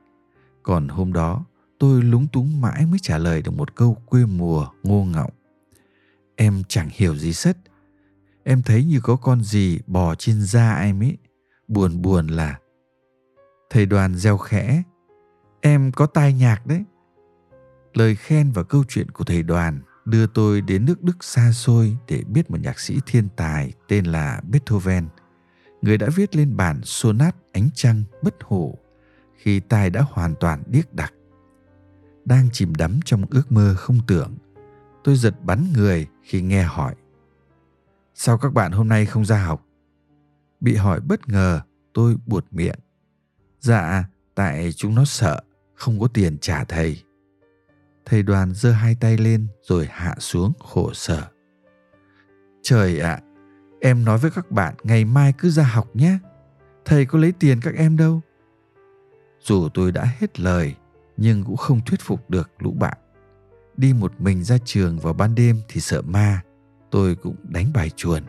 còn 0.64 0.88
hôm 0.88 1.14
đó 1.14 1.46
tôi 1.80 2.04
lúng 2.04 2.28
túng 2.28 2.62
mãi 2.62 2.86
mới 2.86 3.00
trả 3.00 3.18
lời 3.18 3.42
được 3.42 3.52
một 3.52 3.76
câu 3.76 3.98
quê 4.06 4.26
mùa 4.26 4.68
ngô 4.84 5.04
ngọng. 5.04 5.32
Em 6.36 6.64
chẳng 6.68 6.90
hiểu 6.92 7.16
gì 7.16 7.34
sất. 7.34 7.58
Em 8.44 8.62
thấy 8.62 8.86
như 8.86 9.00
có 9.04 9.16
con 9.16 9.44
gì 9.44 9.80
bò 9.88 10.16
trên 10.16 10.42
da 10.42 10.76
em 10.76 11.04
ấy. 11.04 11.18
Buồn 11.68 12.02
buồn 12.02 12.28
là 12.28 12.60
Thầy 13.70 13.86
đoàn 13.86 14.16
gieo 14.16 14.38
khẽ 14.38 14.84
Em 15.62 15.92
có 15.92 16.06
tai 16.06 16.34
nhạc 16.34 16.66
đấy 16.68 16.84
Lời 17.94 18.16
khen 18.16 18.52
và 18.52 18.64
câu 18.64 18.84
chuyện 18.88 19.12
của 19.12 19.24
thầy 19.24 19.44
đoàn 19.44 19.82
đưa 20.10 20.28
tôi 20.28 20.62
đến 20.62 20.86
nước 20.86 21.04
Đức 21.04 21.24
xa 21.24 21.52
xôi 21.52 21.98
để 22.08 22.24
biết 22.28 22.52
một 22.52 22.58
nhạc 22.62 22.80
sĩ 22.80 23.00
thiên 23.06 23.28
tài 23.36 23.74
tên 23.88 24.06
là 24.06 24.42
Beethoven, 24.52 25.08
người 25.82 25.98
đã 25.98 26.08
viết 26.16 26.36
lên 26.36 26.58
bản 26.58 26.82
sonat 26.84 27.36
ánh 27.52 27.70
trăng 27.74 28.04
bất 28.22 28.36
hủ 28.44 28.80
khi 29.36 29.60
tai 29.60 29.90
đã 29.90 30.06
hoàn 30.12 30.36
toàn 30.40 30.64
điếc 30.68 30.94
đặc. 30.94 31.14
Đang 32.26 32.50
chìm 32.54 32.76
đắm 32.76 33.00
trong 33.06 33.24
ước 33.30 33.52
mơ 33.52 33.76
không 33.78 34.00
tưởng, 34.08 34.38
tôi 35.04 35.16
giật 35.16 35.36
bắn 35.44 35.74
người 35.74 36.08
khi 36.24 36.42
nghe 36.42 36.64
hỏi. 36.64 36.96
Sao 38.16 38.38
các 38.38 38.54
bạn 38.54 38.72
hôm 38.72 38.88
nay 38.88 39.06
không 39.06 39.26
ra 39.26 39.44
học? 39.44 39.66
Bị 40.60 40.76
hỏi 40.76 41.00
bất 41.00 41.28
ngờ, 41.28 41.62
tôi 41.94 42.18
buột 42.26 42.46
miệng. 42.52 42.80
Dạ, 43.60 44.04
tại 44.36 44.72
chúng 44.72 44.96
nó 44.96 45.06
sợ, 45.06 45.42
không 45.76 46.00
có 46.00 46.08
tiền 46.08 46.38
trả 46.42 46.64
thầy. 46.64 47.04
Thầy 48.10 48.24
đoàn 48.24 48.54
giơ 48.54 48.72
hai 48.72 48.96
tay 48.96 49.18
lên 49.18 49.48
rồi 49.62 49.88
hạ 49.92 50.16
xuống 50.20 50.54
khổ 50.60 50.94
sở. 50.94 51.24
Trời 52.64 53.00
ạ, 53.00 53.12
à, 53.12 53.22
em 53.82 54.06
nói 54.06 54.18
với 54.18 54.32
các 54.32 54.52
bạn 54.52 54.76
ngày 54.84 55.06
mai 55.06 55.34
cứ 55.38 55.50
ra 55.50 55.64
học 55.64 55.88
nhé. 55.94 56.18
Thầy 56.86 57.06
có 57.06 57.20
lấy 57.20 57.32
tiền 57.32 57.60
các 57.62 57.76
em 57.76 57.98
đâu. 57.98 58.22
Dù 59.40 59.70
tôi 59.74 59.92
đã 59.92 60.08
hết 60.20 60.40
lời, 60.40 60.76
nhưng 61.18 61.44
cũng 61.44 61.58
không 61.58 61.82
thuyết 61.86 62.02
phục 62.02 62.30
được 62.30 62.50
lũ 62.60 62.72
bạn. 62.80 62.98
Đi 63.78 63.94
một 63.94 64.22
mình 64.22 64.44
ra 64.44 64.58
trường 64.66 65.00
vào 65.00 65.14
ban 65.14 65.36
đêm 65.36 65.62
thì 65.68 65.82
sợ 65.82 66.02
ma, 66.02 66.42
tôi 66.92 67.16
cũng 67.16 67.36
đánh 67.44 67.74
bài 67.74 67.90
chuồn. 67.90 68.24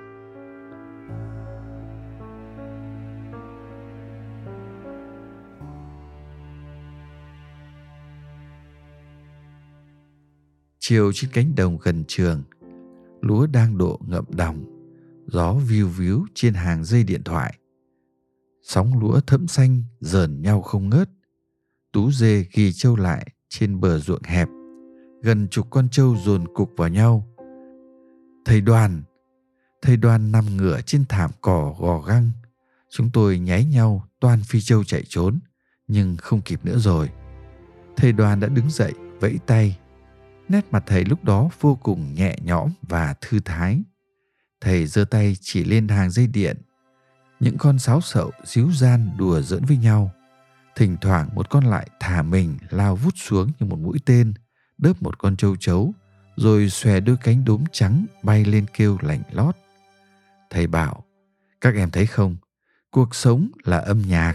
Chiều 10.91 11.13
trên 11.15 11.31
cánh 11.31 11.55
đồng 11.55 11.79
gần 11.79 12.05
trường, 12.09 12.43
lúa 13.21 13.47
đang 13.47 13.79
độ 13.79 14.01
ngậm 14.07 14.25
đồng, 14.29 14.65
gió 15.27 15.55
viu 15.55 15.89
víu 15.89 16.27
trên 16.35 16.55
hàng 16.55 16.85
dây 16.85 17.05
điện 17.05 17.23
thoại. 17.25 17.59
Sóng 18.63 18.99
lúa 18.99 19.21
thẫm 19.21 19.49
xanh 19.49 19.83
dờn 20.01 20.43
nhau 20.43 20.63
không 20.63 20.89
ngớt. 20.89 21.11
Tú 21.93 22.11
dê 22.11 22.47
ghi 22.53 22.73
trâu 22.73 22.97
lại 22.97 23.27
trên 23.49 23.81
bờ 23.81 23.99
ruộng 23.99 24.23
hẹp. 24.23 24.49
Gần 25.23 25.49
chục 25.49 25.67
con 25.71 25.89
trâu 25.89 26.17
dồn 26.17 26.55
cục 26.55 26.71
vào 26.77 26.89
nhau. 26.89 27.27
Thầy 28.45 28.61
đoàn, 28.61 29.03
thầy 29.83 29.97
đoàn 29.97 30.33
nằm 30.33 30.57
ngửa 30.57 30.81
trên 30.87 31.05
thảm 31.09 31.31
cỏ 31.41 31.75
gò 31.79 32.01
găng. 32.01 32.31
Chúng 32.91 33.11
tôi 33.13 33.39
nháy 33.39 33.65
nhau 33.65 34.09
toan 34.21 34.41
phi 34.43 34.61
châu 34.61 34.85
chạy 34.85 35.03
trốn, 35.09 35.41
nhưng 35.89 36.17
không 36.17 36.41
kịp 36.41 36.65
nữa 36.65 36.79
rồi. 36.79 37.11
Thầy 37.97 38.13
đoàn 38.13 38.41
đã 38.41 38.49
đứng 38.49 38.71
dậy 38.71 38.93
vẫy 39.21 39.39
tay. 39.47 39.79
Nét 40.51 40.67
mặt 40.71 40.83
thầy 40.87 41.05
lúc 41.05 41.25
đó 41.25 41.49
vô 41.61 41.79
cùng 41.83 42.15
nhẹ 42.15 42.37
nhõm 42.43 42.71
và 42.83 43.15
thư 43.21 43.41
thái. 43.41 43.83
Thầy 44.61 44.87
giơ 44.87 45.05
tay 45.05 45.37
chỉ 45.41 45.65
lên 45.65 45.89
hàng 45.89 46.11
dây 46.11 46.27
điện. 46.27 46.57
Những 47.41 47.59
con 47.59 47.79
sáo 47.79 48.01
sậu 48.01 48.31
díu 48.45 48.73
gian 48.73 49.11
đùa 49.19 49.41
giỡn 49.41 49.65
với 49.65 49.77
nhau. 49.77 50.11
Thỉnh 50.77 50.97
thoảng 51.01 51.29
một 51.35 51.51
con 51.51 51.65
lại 51.65 51.89
thả 52.01 52.23
mình 52.23 52.59
lao 52.71 52.97
vút 52.97 53.15
xuống 53.17 53.51
như 53.61 53.67
một 53.67 53.79
mũi 53.79 53.99
tên, 54.07 54.35
đớp 54.79 55.03
một 55.03 55.19
con 55.19 55.37
châu 55.37 55.57
chấu, 55.57 55.95
rồi 56.37 56.71
xòe 56.71 57.01
đôi 57.01 57.17
cánh 57.17 57.45
đốm 57.45 57.65
trắng 57.73 58.07
bay 58.23 58.45
lên 58.45 58.67
kêu 58.75 58.99
lạnh 59.01 59.23
lót. 59.31 59.57
Thầy 60.51 60.67
bảo, 60.67 61.05
các 61.61 61.75
em 61.75 61.91
thấy 61.91 62.07
không, 62.07 62.37
cuộc 62.91 63.15
sống 63.15 63.51
là 63.65 63.79
âm 63.79 64.03
nhạc. 64.09 64.35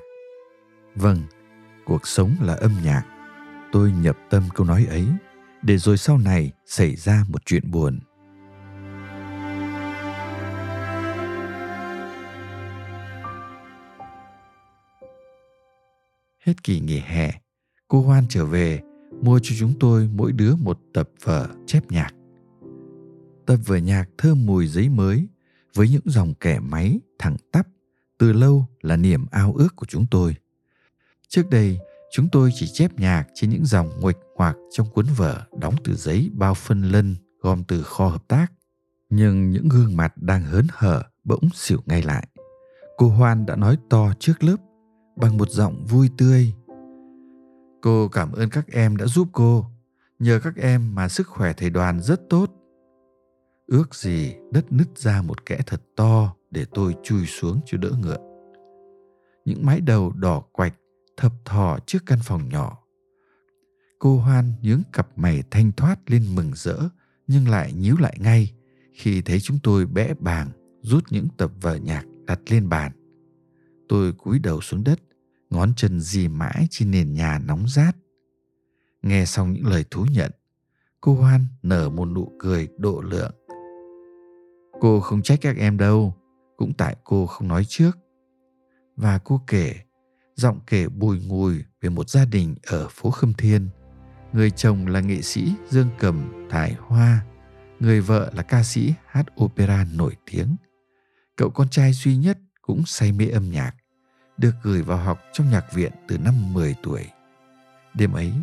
Vâng, 0.95 1.21
cuộc 1.85 2.07
sống 2.07 2.35
là 2.41 2.53
âm 2.53 2.71
nhạc. 2.83 3.03
Tôi 3.71 3.91
nhập 3.91 4.17
tâm 4.29 4.43
câu 4.53 4.65
nói 4.65 4.85
ấy, 4.89 5.05
để 5.65 5.77
rồi 5.77 5.97
sau 5.97 6.17
này 6.17 6.51
xảy 6.65 6.95
ra 6.95 7.25
một 7.27 7.45
chuyện 7.45 7.71
buồn. 7.71 7.99
Hết 16.39 16.63
kỳ 16.63 16.79
nghỉ 16.79 16.99
hè, 16.99 17.31
cô 17.87 18.01
Hoan 18.01 18.25
trở 18.29 18.45
về 18.45 18.81
mua 19.21 19.39
cho 19.43 19.55
chúng 19.59 19.73
tôi 19.79 20.09
mỗi 20.13 20.31
đứa 20.31 20.55
một 20.55 20.79
tập 20.93 21.09
vở 21.23 21.49
chép 21.65 21.91
nhạc. 21.91 22.11
Tập 23.45 23.57
vở 23.65 23.77
nhạc 23.77 24.05
thơm 24.17 24.45
mùi 24.45 24.67
giấy 24.67 24.89
mới 24.89 25.27
với 25.73 25.89
những 25.89 26.01
dòng 26.05 26.33
kẻ 26.39 26.59
máy 26.59 26.99
thẳng 27.19 27.37
tắp 27.51 27.67
từ 28.17 28.33
lâu 28.33 28.65
là 28.81 28.95
niềm 28.97 29.25
ao 29.31 29.53
ước 29.53 29.75
của 29.75 29.85
chúng 29.85 30.05
tôi. 30.11 30.35
Trước 31.27 31.49
đây, 31.49 31.79
chúng 32.15 32.29
tôi 32.29 32.49
chỉ 32.53 32.67
chép 32.67 32.99
nhạc 32.99 33.27
trên 33.33 33.49
những 33.49 33.65
dòng 33.65 33.89
nguệch 33.99 34.17
ngoạc 34.35 34.57
trong 34.71 34.87
cuốn 34.89 35.05
vở 35.17 35.41
đóng 35.59 35.75
từ 35.83 35.95
giấy 35.95 36.31
bao 36.33 36.53
phân 36.53 36.81
lân 36.81 37.15
gom 37.41 37.63
từ 37.63 37.83
kho 37.83 38.07
hợp 38.07 38.27
tác. 38.27 38.47
Nhưng 39.09 39.49
những 39.49 39.69
gương 39.69 39.97
mặt 39.97 40.13
đang 40.17 40.43
hớn 40.43 40.67
hở 40.71 41.03
bỗng 41.23 41.49
xỉu 41.53 41.79
ngay 41.85 42.01
lại. 42.01 42.27
Cô 42.97 43.09
Hoan 43.09 43.45
đã 43.45 43.55
nói 43.55 43.77
to 43.89 44.13
trước 44.19 44.43
lớp, 44.43 44.55
bằng 45.15 45.37
một 45.37 45.49
giọng 45.49 45.85
vui 45.85 46.09
tươi. 46.17 46.53
Cô 47.81 48.07
cảm 48.07 48.31
ơn 48.31 48.49
các 48.49 48.67
em 48.71 48.97
đã 48.97 49.05
giúp 49.05 49.27
cô. 49.31 49.65
Nhờ 50.19 50.39
các 50.43 50.55
em 50.55 50.95
mà 50.95 51.09
sức 51.09 51.27
khỏe 51.27 51.53
thầy 51.53 51.69
đoàn 51.69 52.01
rất 52.01 52.21
tốt. 52.29 52.51
Ước 53.67 53.95
gì 53.95 54.35
đất 54.51 54.71
nứt 54.71 54.97
ra 54.97 55.21
một 55.21 55.45
kẽ 55.45 55.59
thật 55.65 55.81
to 55.95 56.35
để 56.51 56.65
tôi 56.73 56.95
chui 57.03 57.25
xuống 57.25 57.59
cho 57.65 57.77
đỡ 57.77 57.89
ngựa. 58.01 58.17
Những 59.45 59.65
mái 59.65 59.81
đầu 59.81 60.11
đỏ 60.11 60.43
quạch 60.51 60.73
thập 61.17 61.33
thò 61.45 61.79
trước 61.85 61.99
căn 62.05 62.19
phòng 62.23 62.49
nhỏ. 62.49 62.81
Cô 63.99 64.17
Hoan 64.17 64.53
nhướng 64.61 64.81
cặp 64.93 65.17
mày 65.17 65.43
thanh 65.51 65.71
thoát 65.71 65.99
lên 66.11 66.35
mừng 66.35 66.51
rỡ 66.55 66.77
nhưng 67.27 67.47
lại 67.47 67.73
nhíu 67.73 67.97
lại 67.97 68.17
ngay 68.19 68.51
khi 68.93 69.21
thấy 69.21 69.39
chúng 69.39 69.59
tôi 69.63 69.85
bẽ 69.85 70.13
bàng 70.19 70.49
rút 70.81 71.03
những 71.09 71.27
tập 71.37 71.51
vở 71.61 71.75
nhạc 71.75 72.05
đặt 72.25 72.39
lên 72.49 72.69
bàn. 72.69 72.91
Tôi 73.89 74.13
cúi 74.13 74.39
đầu 74.39 74.61
xuống 74.61 74.83
đất, 74.83 74.99
ngón 75.49 75.73
chân 75.75 75.99
dì 75.99 76.27
mãi 76.27 76.67
trên 76.69 76.91
nền 76.91 77.13
nhà 77.13 77.39
nóng 77.45 77.67
rát. 77.67 77.95
Nghe 79.01 79.25
xong 79.25 79.53
những 79.53 79.65
lời 79.65 79.85
thú 79.91 80.05
nhận, 80.11 80.31
cô 81.01 81.13
Hoan 81.13 81.45
nở 81.63 81.89
một 81.89 82.05
nụ 82.05 82.31
cười 82.39 82.67
độ 82.77 83.01
lượng. 83.01 83.31
Cô 84.81 84.99
không 84.99 85.21
trách 85.21 85.39
các 85.41 85.57
em 85.57 85.77
đâu, 85.77 86.15
cũng 86.57 86.73
tại 86.77 86.95
cô 87.03 87.25
không 87.25 87.47
nói 87.47 87.65
trước. 87.67 87.97
Và 88.95 89.17
cô 89.17 89.41
kể, 89.47 89.75
giọng 90.35 90.59
kể 90.67 90.87
bùi 90.87 91.19
ngùi 91.19 91.63
về 91.81 91.89
một 91.89 92.09
gia 92.09 92.25
đình 92.25 92.55
ở 92.63 92.87
phố 92.91 93.11
Khâm 93.11 93.33
Thiên. 93.33 93.69
Người 94.33 94.51
chồng 94.51 94.87
là 94.87 94.99
nghệ 94.99 95.21
sĩ 95.21 95.53
Dương 95.69 95.89
Cầm 95.99 96.47
Thải 96.49 96.75
Hoa, 96.79 97.25
người 97.79 98.01
vợ 98.01 98.31
là 98.35 98.43
ca 98.43 98.63
sĩ 98.63 98.93
hát 99.07 99.25
opera 99.43 99.85
nổi 99.93 100.15
tiếng. 100.31 100.55
Cậu 101.35 101.49
con 101.49 101.69
trai 101.69 101.93
duy 101.93 102.15
nhất 102.15 102.37
cũng 102.61 102.85
say 102.85 103.11
mê 103.11 103.27
âm 103.27 103.51
nhạc, 103.51 103.71
được 104.37 104.53
gửi 104.63 104.81
vào 104.81 104.97
học 104.97 105.19
trong 105.33 105.49
nhạc 105.49 105.73
viện 105.73 105.91
từ 106.07 106.17
năm 106.17 106.53
10 106.53 106.75
tuổi. 106.83 107.05
Đêm 107.93 108.13
ấy, 108.13 108.33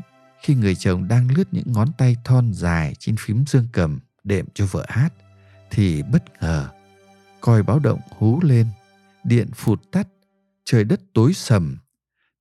khi 0.43 0.55
người 0.55 0.75
chồng 0.75 1.09
đang 1.09 1.31
lướt 1.37 1.49
những 1.53 1.73
ngón 1.73 1.89
tay 1.99 2.17
thon 2.25 2.53
dài 2.53 2.95
trên 2.99 3.17
phím 3.19 3.45
dương 3.47 3.67
cầm 3.73 4.01
đệm 4.25 4.47
cho 4.55 4.67
vợ 4.67 4.87
hát, 4.89 5.13
thì 5.71 6.03
bất 6.03 6.25
ngờ 6.41 6.69
còi 7.41 7.63
báo 7.63 7.79
động 7.79 8.01
hú 8.11 8.41
lên 8.43 8.67
điện 9.25 9.49
phụt 9.55 9.81
tắt 9.93 10.09
trời 10.65 10.85
đất 10.85 11.01
tối 11.15 11.33
sầm 11.35 11.77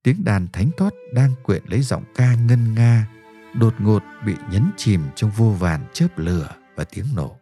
tiếng 0.03 0.23
đàn 0.23 0.47
thánh 0.53 0.69
thoát 0.77 0.93
đang 1.13 1.31
quyện 1.43 1.63
lấy 1.65 1.81
giọng 1.81 2.03
ca 2.15 2.35
ngân 2.35 2.73
nga, 2.73 3.07
đột 3.55 3.73
ngột 3.79 4.03
bị 4.25 4.35
nhấn 4.51 4.71
chìm 4.77 5.01
trong 5.15 5.31
vô 5.31 5.49
vàn 5.49 5.85
chớp 5.93 6.07
lửa 6.15 6.49
và 6.75 6.83
tiếng 6.83 7.05
nổ. 7.15 7.37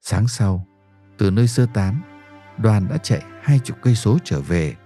Sáng 0.00 0.28
sau, 0.28 0.66
từ 1.18 1.30
nơi 1.30 1.48
sơ 1.48 1.66
tán, 1.74 2.00
đoàn 2.58 2.88
đã 2.90 2.96
chạy 2.96 3.22
hai 3.42 3.58
chục 3.64 3.76
cây 3.82 3.94
số 3.94 4.18
trở 4.24 4.40
về. 4.40 4.76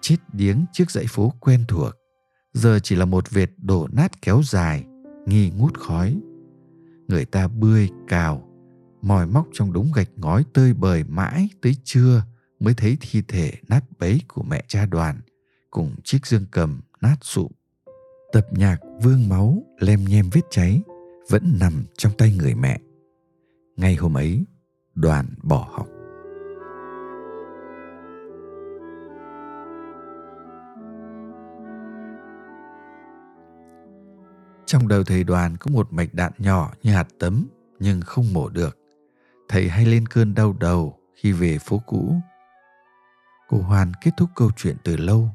Chết 0.00 0.16
điếng 0.32 0.64
trước 0.72 0.90
dãy 0.90 1.06
phố 1.08 1.32
quen 1.40 1.64
thuộc, 1.68 1.94
giờ 2.52 2.78
chỉ 2.82 2.96
là 2.96 3.04
một 3.04 3.30
vệt 3.30 3.50
đổ 3.58 3.88
nát 3.92 4.22
kéo 4.22 4.42
dài, 4.44 4.84
nghi 5.26 5.50
ngút 5.50 5.78
khói. 5.78 6.20
Người 7.08 7.24
ta 7.24 7.48
bươi 7.48 7.90
cào, 8.08 8.48
mòi 9.02 9.26
móc 9.26 9.46
trong 9.52 9.72
đống 9.72 9.92
gạch 9.94 10.08
ngói 10.16 10.44
tơi 10.54 10.74
bời 10.74 11.04
mãi 11.04 11.48
tới 11.62 11.76
trưa 11.84 12.22
mới 12.60 12.74
thấy 12.74 12.96
thi 13.00 13.22
thể 13.28 13.52
nát 13.68 13.84
bấy 13.98 14.20
của 14.28 14.42
mẹ 14.42 14.64
cha 14.68 14.86
đoàn 14.86 15.20
cùng 15.74 15.94
chiếc 16.04 16.26
dương 16.26 16.46
cầm 16.50 16.80
nát 17.00 17.16
sụp. 17.20 17.52
Tập 18.32 18.46
nhạc 18.50 18.76
vương 19.02 19.28
máu 19.28 19.62
lem 19.78 20.04
nhem 20.04 20.30
vết 20.32 20.40
cháy 20.50 20.82
vẫn 21.30 21.56
nằm 21.60 21.84
trong 21.96 22.12
tay 22.18 22.36
người 22.38 22.54
mẹ. 22.54 22.80
Ngay 23.76 23.94
hôm 23.94 24.16
ấy, 24.16 24.44
đoàn 24.94 25.26
bỏ 25.42 25.68
học. 25.72 25.86
Trong 34.66 34.88
đầu 34.88 35.04
thầy 35.04 35.24
đoàn 35.24 35.56
có 35.56 35.70
một 35.70 35.92
mạch 35.92 36.14
đạn 36.14 36.32
nhỏ 36.38 36.72
như 36.82 36.92
hạt 36.92 37.08
tấm 37.18 37.46
nhưng 37.78 38.00
không 38.00 38.32
mổ 38.32 38.48
được 38.48 38.78
thầy 39.48 39.68
hay 39.68 39.86
lên 39.86 40.06
cơn 40.06 40.34
đau 40.34 40.56
đầu 40.60 40.98
khi 41.14 41.32
về 41.32 41.58
phố 41.58 41.82
cũ. 41.86 42.14
Cô 43.48 43.58
Hoan 43.58 43.92
kết 44.02 44.10
thúc 44.16 44.30
câu 44.34 44.50
chuyện 44.56 44.76
từ 44.84 44.96
lâu, 44.96 45.28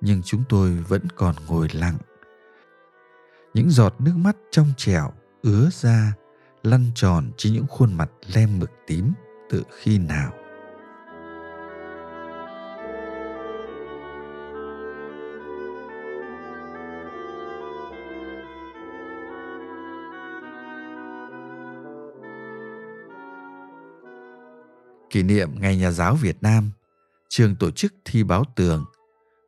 nhưng 0.00 0.22
chúng 0.22 0.42
tôi 0.48 0.70
vẫn 0.70 1.02
còn 1.16 1.34
ngồi 1.46 1.68
lặng. 1.72 1.98
Những 3.54 3.70
giọt 3.70 3.94
nước 3.98 4.14
mắt 4.16 4.36
trong 4.50 4.66
trẻo 4.76 5.12
ứa 5.42 5.68
ra, 5.72 6.12
lăn 6.62 6.90
tròn 6.94 7.30
trên 7.36 7.52
những 7.52 7.66
khuôn 7.66 7.94
mặt 7.94 8.10
lem 8.34 8.58
mực 8.58 8.70
tím 8.86 9.12
từ 9.50 9.62
khi 9.70 9.98
nào. 9.98 10.32
Kỷ 25.10 25.22
niệm 25.22 25.50
Ngày 25.60 25.76
Nhà 25.76 25.90
giáo 25.90 26.14
Việt 26.14 26.42
Nam, 26.42 26.70
trường 27.28 27.56
tổ 27.56 27.70
chức 27.70 27.94
thi 28.04 28.24
báo 28.24 28.44
tường. 28.56 28.84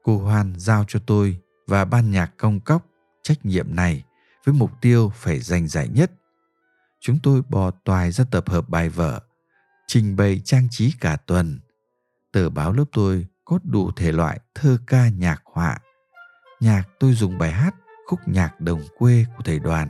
Cô 0.02 0.18
Hoan 0.18 0.52
giao 0.56 0.84
cho 0.88 1.00
tôi 1.06 1.38
và 1.66 1.84
ban 1.84 2.10
nhạc 2.10 2.32
công 2.36 2.60
cốc 2.60 2.86
trách 3.22 3.46
nhiệm 3.46 3.76
này 3.76 4.04
với 4.44 4.54
mục 4.54 4.70
tiêu 4.80 5.12
phải 5.14 5.40
giành 5.40 5.68
giải 5.68 5.88
nhất. 5.88 6.12
Chúng 7.00 7.18
tôi 7.22 7.42
bò 7.48 7.70
toài 7.70 8.12
ra 8.12 8.24
tập 8.30 8.48
hợp 8.48 8.68
bài 8.68 8.88
vở, 8.88 9.20
trình 9.86 10.16
bày 10.16 10.40
trang 10.44 10.68
trí 10.70 10.92
cả 11.00 11.16
tuần. 11.16 11.60
Tờ 12.32 12.50
báo 12.50 12.72
lớp 12.72 12.84
tôi 12.92 13.26
có 13.44 13.58
đủ 13.64 13.90
thể 13.96 14.12
loại 14.12 14.40
thơ 14.54 14.78
ca 14.86 15.08
nhạc 15.08 15.42
họa. 15.44 15.78
Nhạc 16.60 16.82
tôi 17.00 17.12
dùng 17.12 17.38
bài 17.38 17.52
hát 17.52 17.74
khúc 18.06 18.20
nhạc 18.26 18.60
đồng 18.60 18.82
quê 18.98 19.24
của 19.36 19.42
thầy 19.44 19.58
đoàn 19.58 19.88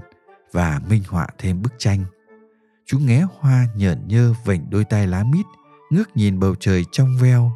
và 0.53 0.81
minh 0.89 1.03
họa 1.09 1.29
thêm 1.39 1.63
bức 1.63 1.73
tranh. 1.79 2.05
Chú 2.87 2.99
nghé 2.99 3.27
hoa 3.39 3.67
nhởn 3.77 4.09
nhơ 4.09 4.35
vảnh 4.45 4.71
đôi 4.71 4.85
tay 4.85 5.07
lá 5.07 5.25
mít 5.25 5.47
ngước 5.91 6.17
nhìn 6.17 6.41
bầu 6.41 6.55
trời 6.61 6.85
trong 6.93 7.17
veo 7.21 7.53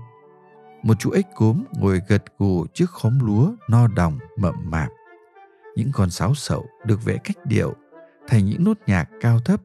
một 0.85 0.95
chú 0.99 1.11
ếch 1.11 1.27
cốm 1.35 1.65
ngồi 1.73 2.01
gật 2.09 2.23
gù 2.39 2.67
trước 2.75 2.91
khóm 2.91 3.19
lúa 3.23 3.53
no 3.69 3.87
đồng, 3.87 4.19
mậm 4.37 4.55
mạp. 4.71 4.89
Những 5.77 5.91
con 5.93 6.11
sáo 6.11 6.35
sậu 6.35 6.67
được 6.85 7.05
vẽ 7.05 7.17
cách 7.25 7.37
điệu, 7.45 7.75
thành 8.29 8.45
những 8.45 8.65
nốt 8.65 8.79
nhạc 8.87 9.09
cao 9.21 9.39
thấp, 9.45 9.61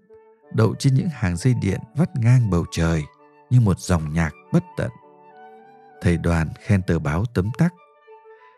đậu 0.53 0.75
trên 0.75 0.93
những 0.93 1.07
hàng 1.11 1.37
dây 1.37 1.53
điện 1.61 1.79
vắt 1.95 2.09
ngang 2.15 2.49
bầu 2.49 2.65
trời 2.71 3.03
như 3.49 3.61
một 3.61 3.79
dòng 3.79 4.13
nhạc 4.13 4.31
bất 4.51 4.63
tận. 4.77 4.91
Thầy 6.01 6.17
đoàn 6.17 6.49
khen 6.59 6.81
tờ 6.81 6.99
báo 6.99 7.23
tấm 7.33 7.49
tắc. 7.57 7.73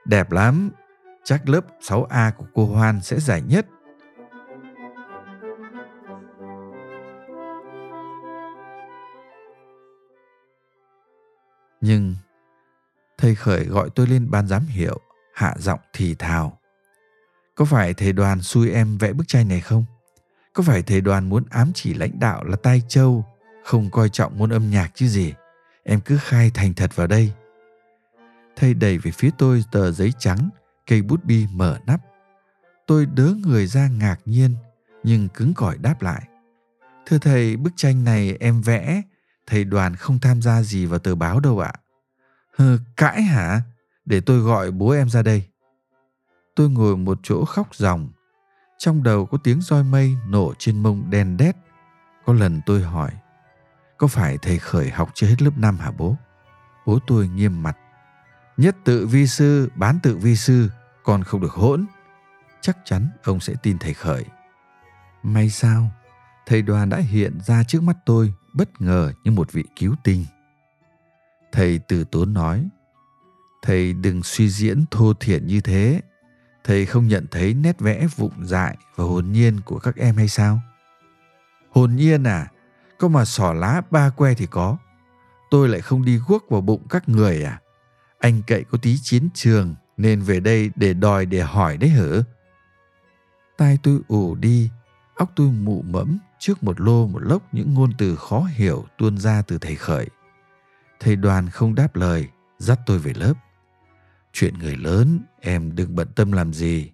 Đẹp 0.06 0.32
lắm, 0.32 0.69
chắc 1.24 1.50
lớp 1.50 1.65
6A 1.82 2.32
của 2.38 2.45
cô 2.54 2.65
Hoan 2.65 3.02
sẽ 3.02 3.19
giải 3.19 3.41
nhất. 3.41 3.67
Nhưng 11.82 12.15
thầy 13.22 13.36
Khởi 13.36 13.66
gọi 13.66 13.90
tôi 13.96 14.08
lên 14.08 14.32
ban 14.32 14.48
giám 14.48 14.66
hiệu, 14.66 15.00
hạ 15.34 15.56
giọng 15.58 15.80
thì 15.94 16.16
thào. 16.16 16.60
Có 17.56 17.66
phải 17.66 17.94
thầy 17.94 18.14
đoàn 18.14 18.42
xui 18.42 18.72
em 18.72 18.98
vẽ 18.98 19.14
bức 19.14 19.28
tranh 19.28 19.48
này 19.48 19.62
không? 19.62 19.86
Có 20.54 20.64
phải 20.64 20.82
thầy 20.82 21.02
đoàn 21.02 21.30
muốn 21.30 21.44
ám 21.50 21.72
chỉ 21.76 21.94
lãnh 21.94 22.20
đạo 22.20 22.44
là 22.44 22.56
tai 22.64 22.82
châu, 22.88 23.26
không 23.64 23.90
coi 23.90 24.10
trọng 24.10 24.38
môn 24.38 24.50
âm 24.50 24.70
nhạc 24.70 24.92
chứ 24.96 25.08
gì? 25.08 25.34
Em 25.84 26.02
cứ 26.02 26.18
khai 26.18 26.52
thành 26.54 26.74
thật 26.74 26.96
vào 26.96 27.08
đây. 27.08 27.32
Thầy 28.56 28.74
đẩy 28.74 28.98
về 28.98 29.12
phía 29.12 29.30
tôi 29.38 29.64
tờ 29.72 29.92
giấy 29.92 30.14
trắng, 30.20 30.50
cây 30.88 31.02
bút 31.02 31.24
bi 31.24 31.48
mở 31.52 31.80
nắp. 31.86 32.02
Tôi 32.88 33.06
đớ 33.06 33.34
người 33.46 33.68
ra 33.68 33.88
ngạc 33.88 34.20
nhiên, 34.26 34.56
nhưng 35.04 35.30
cứng 35.30 35.54
cỏi 35.54 35.78
đáp 35.78 36.02
lại. 36.02 36.24
Thưa 37.06 37.18
thầy, 37.18 37.58
bức 37.58 37.74
tranh 37.76 38.04
này 38.04 38.38
em 38.40 38.62
vẽ, 38.62 39.02
thầy 39.48 39.64
đoàn 39.64 39.96
không 39.96 40.20
tham 40.20 40.42
gia 40.42 40.62
gì 40.62 40.86
vào 40.86 41.00
tờ 41.00 41.16
báo 41.16 41.40
đâu 41.40 41.60
ạ. 41.60 41.74
Hừ, 42.58 42.78
cãi 42.98 43.22
hả? 43.22 43.62
Để 44.06 44.22
tôi 44.22 44.40
gọi 44.40 44.72
bố 44.72 44.90
em 44.90 45.10
ra 45.10 45.22
đây. 45.22 45.44
Tôi 46.56 46.70
ngồi 46.70 46.98
một 46.98 47.20
chỗ 47.24 47.46
khóc 47.46 47.76
ròng. 47.76 48.10
Trong 48.78 49.04
đầu 49.04 49.26
có 49.26 49.38
tiếng 49.38 49.62
roi 49.62 49.84
mây 49.84 50.16
nổ 50.28 50.54
trên 50.58 50.84
mông 50.84 51.10
đen 51.10 51.38
đét. 51.38 51.56
Có 52.26 52.34
lần 52.34 52.62
tôi 52.66 52.82
hỏi, 52.82 53.12
có 53.98 54.08
phải 54.08 54.38
thầy 54.38 54.60
khởi 54.60 54.90
học 54.90 55.10
chưa 55.14 55.28
hết 55.28 55.42
lớp 55.42 55.58
5 55.58 55.78
hả 55.78 55.92
bố? 55.92 56.16
Bố 56.86 57.00
tôi 57.08 57.28
nghiêm 57.28 57.64
mặt. 57.64 57.78
Nhất 58.58 58.76
tự 58.84 59.08
vi 59.08 59.28
sư, 59.28 59.70
bán 59.76 60.00
tự 60.04 60.18
vi 60.18 60.36
sư, 60.36 60.70
còn 61.04 61.24
không 61.24 61.42
được 61.42 61.52
hỗn. 61.52 61.86
Chắc 62.62 62.78
chắn 62.86 63.10
ông 63.24 63.40
sẽ 63.40 63.54
tin 63.64 63.78
thầy 63.78 63.94
khởi. 63.94 64.26
May 65.24 65.50
sao, 65.50 65.92
thầy 66.46 66.62
đoàn 66.62 66.90
đã 66.90 66.98
hiện 66.98 67.40
ra 67.42 67.64
trước 67.64 67.84
mắt 67.84 67.98
tôi 68.06 68.34
bất 68.54 68.82
ngờ 68.82 69.14
như 69.24 69.32
một 69.32 69.52
vị 69.52 69.64
cứu 69.76 69.96
tinh. 70.04 70.26
Thầy 71.52 71.80
từ 71.88 72.04
tốn 72.04 72.34
nói, 72.34 72.68
thầy 73.62 73.94
đừng 73.94 74.24
suy 74.24 74.50
diễn 74.50 74.86
thô 74.92 75.14
thiển 75.14 75.48
như 75.48 75.62
thế. 75.62 76.02
Thầy 76.64 76.86
không 76.86 77.08
nhận 77.08 77.26
thấy 77.32 77.54
nét 77.54 77.80
vẽ 77.80 78.08
vụng 78.16 78.46
dại 78.46 78.78
và 78.96 79.04
hồn 79.04 79.32
nhiên 79.32 79.62
của 79.66 79.80
các 79.80 79.96
em 79.96 80.16
hay 80.16 80.28
sao? 80.28 80.62
Hồn 81.70 81.96
nhiên 81.96 82.24
à? 82.24 82.48
Có 82.98 83.08
mà 83.08 83.26
sỏ 83.26 83.54
lá 83.54 83.82
ba 83.92 84.10
que 84.10 84.34
thì 84.34 84.46
có. 84.46 84.78
Tôi 85.52 85.70
lại 85.70 85.82
không 85.82 86.06
đi 86.06 86.20
guốc 86.28 86.46
vào 86.50 86.62
bụng 86.62 86.88
các 86.90 87.10
người 87.10 87.44
à? 87.44 87.62
Anh 88.20 88.42
cậy 88.48 88.64
có 88.64 88.78
tí 88.82 88.98
chiến 89.02 89.30
trường 89.34 89.76
nên 89.98 90.22
về 90.22 90.40
đây 90.40 90.72
để 90.76 90.94
đòi 90.94 91.26
để 91.26 91.42
hỏi 91.42 91.78
đấy 91.78 91.90
hở 91.90 92.24
Tai 93.62 93.78
tôi 93.84 94.00
ù 94.08 94.36
đi, 94.36 94.70
óc 95.16 95.32
tôi 95.36 95.52
mụ 95.52 95.82
mẫm 95.82 96.18
trước 96.40 96.64
một 96.64 96.82
lô 96.82 97.08
một 97.08 97.20
lốc 97.20 97.54
những 97.54 97.74
ngôn 97.74 97.92
từ 97.98 98.16
khó 98.16 98.48
hiểu 98.56 98.86
tuôn 98.98 99.18
ra 99.18 99.42
từ 99.48 99.58
thầy 99.58 99.76
khởi. 99.76 100.08
Thầy 101.04 101.16
đoàn 101.16 101.50
không 101.50 101.76
đáp 101.76 101.96
lời, 101.96 102.28
dắt 102.58 102.80
tôi 102.86 103.00
về 103.00 103.14
lớp. 103.16 103.34
Chuyện 104.34 104.54
người 104.60 104.76
lớn, 104.76 105.20
em 105.40 105.76
đừng 105.76 105.96
bận 105.96 106.08
tâm 106.16 106.32
làm 106.32 106.54
gì. 106.54 106.92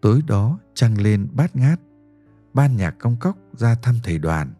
Tối 0.00 0.22
đó 0.26 0.58
trăng 0.74 1.00
lên 1.00 1.28
bát 1.32 1.56
ngát, 1.56 1.80
ban 2.54 2.76
nhạc 2.76 2.90
công 2.98 3.16
cốc 3.20 3.36
ra 3.52 3.74
thăm 3.82 3.94
thầy 4.04 4.18
đoàn. 4.18 4.54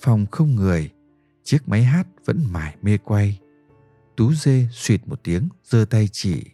Phòng 0.00 0.26
không 0.30 0.54
người, 0.54 0.90
chiếc 1.44 1.68
máy 1.68 1.82
hát 1.82 2.06
vẫn 2.24 2.40
mải 2.52 2.76
mê 2.82 2.98
quay. 2.98 3.41
Tú 4.22 4.32
dê 4.32 4.68
suyệt 4.72 5.08
một 5.08 5.20
tiếng 5.22 5.48
giơ 5.64 5.84
tay 5.84 6.08
chỉ. 6.12 6.44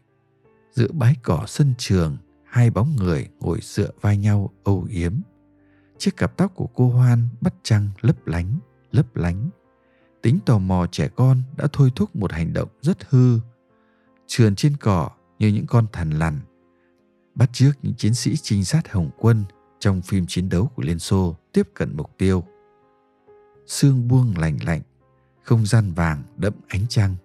Giữa 0.73 0.89
bãi 0.93 1.17
cỏ 1.23 1.45
sân 1.47 1.75
trường, 1.79 2.17
hai 2.45 2.71
bóng 2.71 2.97
người 2.97 3.29
ngồi 3.41 3.59
dựa 3.63 3.91
vai 4.01 4.17
nhau 4.17 4.51
âu 4.65 4.87
yếm. 4.91 5.13
Chiếc 5.99 6.17
cặp 6.17 6.37
tóc 6.37 6.53
của 6.55 6.67
cô 6.67 6.89
Hoan 6.89 7.29
bắt 7.41 7.55
trăng 7.63 7.89
lấp 8.01 8.27
lánh, 8.27 8.59
lấp 8.91 9.17
lánh. 9.17 9.51
Tính 10.23 10.39
tò 10.47 10.59
mò 10.59 10.87
trẻ 10.93 11.09
con 11.17 11.43
đã 11.57 11.67
thôi 11.73 11.93
thúc 11.97 12.17
một 12.17 12.33
hành 12.33 12.53
động 12.53 12.69
rất 12.83 12.99
hư. 13.09 13.39
Trườn 14.27 14.55
trên 14.55 14.77
cỏ 14.77 15.11
như 15.39 15.49
những 15.49 15.67
con 15.67 15.87
thằn 15.93 16.11
lằn. 16.11 16.41
Bắt 17.35 17.51
trước 17.53 17.73
những 17.83 17.95
chiến 17.95 18.15
sĩ 18.15 18.37
trinh 18.37 18.65
sát 18.65 18.93
Hồng 18.93 19.11
quân 19.19 19.45
trong 19.79 20.03
phim 20.03 20.27
chiến 20.27 20.49
đấu 20.49 20.71
của 20.75 20.83
Liên 20.83 20.99
Xô 20.99 21.37
tiếp 21.53 21.69
cận 21.75 21.97
mục 21.97 22.11
tiêu. 22.19 22.45
Sương 23.67 24.09
buông 24.09 24.35
lạnh 24.39 24.59
lạnh, 24.65 24.83
không 25.43 25.67
gian 25.67 25.93
vàng 25.93 26.23
đậm 26.37 26.55
ánh 26.69 26.87
trăng 26.89 27.17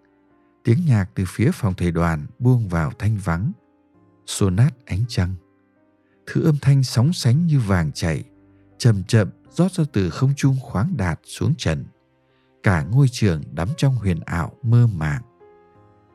tiếng 0.63 0.85
nhạc 0.87 1.09
từ 1.15 1.23
phía 1.27 1.51
phòng 1.53 1.73
thầy 1.77 1.91
đoàn 1.91 2.25
buông 2.39 2.67
vào 2.67 2.91
thanh 2.99 3.17
vắng, 3.17 3.51
xô 4.25 4.49
nát 4.49 4.71
ánh 4.85 5.03
trăng. 5.07 5.35
Thứ 6.25 6.45
âm 6.45 6.55
thanh 6.61 6.83
sóng 6.83 7.13
sánh 7.13 7.45
như 7.45 7.59
vàng 7.59 7.91
chảy, 7.91 8.23
chậm 8.77 9.03
chậm 9.03 9.29
rót 9.49 9.71
ra 9.71 9.83
từ 9.93 10.09
không 10.09 10.33
trung 10.37 10.55
khoáng 10.61 10.93
đạt 10.97 11.19
xuống 11.23 11.53
trần. 11.57 11.85
Cả 12.63 12.83
ngôi 12.83 13.07
trường 13.11 13.43
đắm 13.51 13.67
trong 13.77 13.95
huyền 13.95 14.19
ảo 14.25 14.53
mơ 14.63 14.87
màng. 14.87 15.21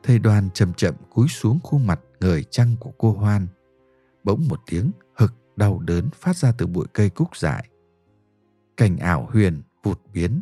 Thầy 0.03 0.19
đoàn 0.19 0.49
chậm 0.53 0.73
chậm 0.73 0.95
cúi 1.09 1.27
xuống 1.27 1.59
khuôn 1.63 1.87
mặt 1.87 1.99
người 2.19 2.43
trăng 2.43 2.75
của 2.79 2.91
cô 2.97 3.11
hoan. 3.11 3.47
Bỗng 4.23 4.47
một 4.47 4.59
tiếng 4.65 4.91
hực 5.15 5.33
đau 5.55 5.79
đớn 5.79 6.09
phát 6.15 6.37
ra 6.37 6.51
từ 6.51 6.67
bụi 6.67 6.85
cây 6.93 7.09
cúc 7.09 7.37
dại. 7.37 7.69
Cảnh 8.77 8.97
ảo 8.97 9.29
huyền 9.31 9.61
vụt 9.83 9.99
biến. 10.13 10.41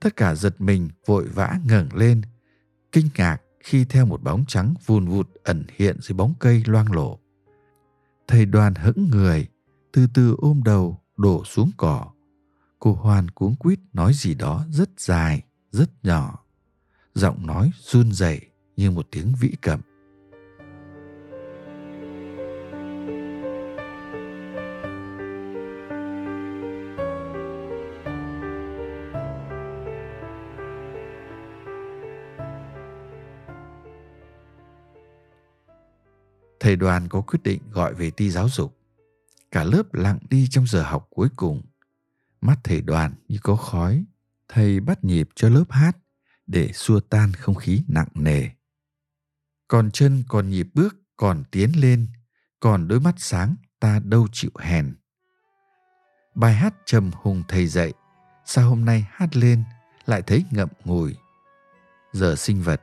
Tất 0.00 0.16
cả 0.16 0.34
giật 0.34 0.60
mình 0.60 0.88
vội 1.06 1.26
vã 1.26 1.58
ngẩng 1.64 1.88
lên 1.94 2.22
kinh 2.92 3.08
ngạc 3.18 3.42
khi 3.60 3.84
theo 3.84 4.06
một 4.06 4.22
bóng 4.22 4.44
trắng 4.48 4.74
vùn 4.86 5.08
vụt 5.08 5.28
ẩn 5.44 5.64
hiện 5.76 5.96
dưới 6.00 6.14
bóng 6.14 6.34
cây 6.38 6.62
loang 6.66 6.92
lổ. 6.92 7.18
Thầy 8.28 8.46
đoàn 8.46 8.74
hững 8.74 9.08
người, 9.10 9.48
từ 9.92 10.06
từ 10.14 10.36
ôm 10.38 10.62
đầu 10.64 11.00
đổ 11.16 11.44
xuống 11.44 11.70
cỏ. 11.76 12.10
Cô 12.78 12.92
Hoan 12.92 13.30
cuống 13.30 13.54
quýt 13.56 13.78
nói 13.92 14.12
gì 14.14 14.34
đó 14.34 14.64
rất 14.70 14.90
dài, 15.00 15.42
rất 15.70 15.90
nhỏ. 16.02 16.44
Giọng 17.14 17.46
nói 17.46 17.70
run 17.80 18.12
rẩy 18.12 18.40
như 18.76 18.90
một 18.90 19.06
tiếng 19.10 19.32
vĩ 19.40 19.50
cầm. 19.60 19.80
Thầy 36.62 36.76
đoàn 36.76 37.08
có 37.08 37.20
quyết 37.20 37.42
định 37.42 37.62
gọi 37.70 37.94
về 37.94 38.10
ti 38.10 38.30
giáo 38.30 38.48
dục. 38.48 38.78
Cả 39.50 39.64
lớp 39.64 39.94
lặng 39.94 40.18
đi 40.30 40.48
trong 40.50 40.66
giờ 40.66 40.82
học 40.82 41.06
cuối 41.10 41.28
cùng. 41.36 41.62
Mắt 42.40 42.58
thầy 42.64 42.80
đoàn 42.80 43.14
như 43.28 43.38
có 43.42 43.56
khói. 43.56 44.04
Thầy 44.48 44.80
bắt 44.80 45.04
nhịp 45.04 45.28
cho 45.34 45.48
lớp 45.48 45.64
hát 45.70 45.96
để 46.46 46.72
xua 46.72 47.00
tan 47.00 47.32
không 47.32 47.54
khí 47.54 47.82
nặng 47.88 48.08
nề. 48.14 48.48
Còn 49.68 49.90
chân 49.90 50.22
còn 50.28 50.50
nhịp 50.50 50.66
bước 50.74 50.96
còn 51.16 51.44
tiến 51.50 51.72
lên, 51.76 52.06
còn 52.60 52.88
đôi 52.88 53.00
mắt 53.00 53.14
sáng 53.18 53.56
ta 53.80 54.00
đâu 54.04 54.28
chịu 54.32 54.50
hèn. 54.58 54.94
Bài 56.34 56.54
hát 56.54 56.74
trầm 56.84 57.10
hùng 57.14 57.42
thầy 57.48 57.66
dạy, 57.66 57.92
sao 58.44 58.68
hôm 58.68 58.84
nay 58.84 59.06
hát 59.10 59.36
lên 59.36 59.64
lại 60.06 60.22
thấy 60.22 60.44
ngậm 60.50 60.68
ngùi. 60.84 61.16
Giờ 62.12 62.36
sinh 62.36 62.62
vật, 62.62 62.82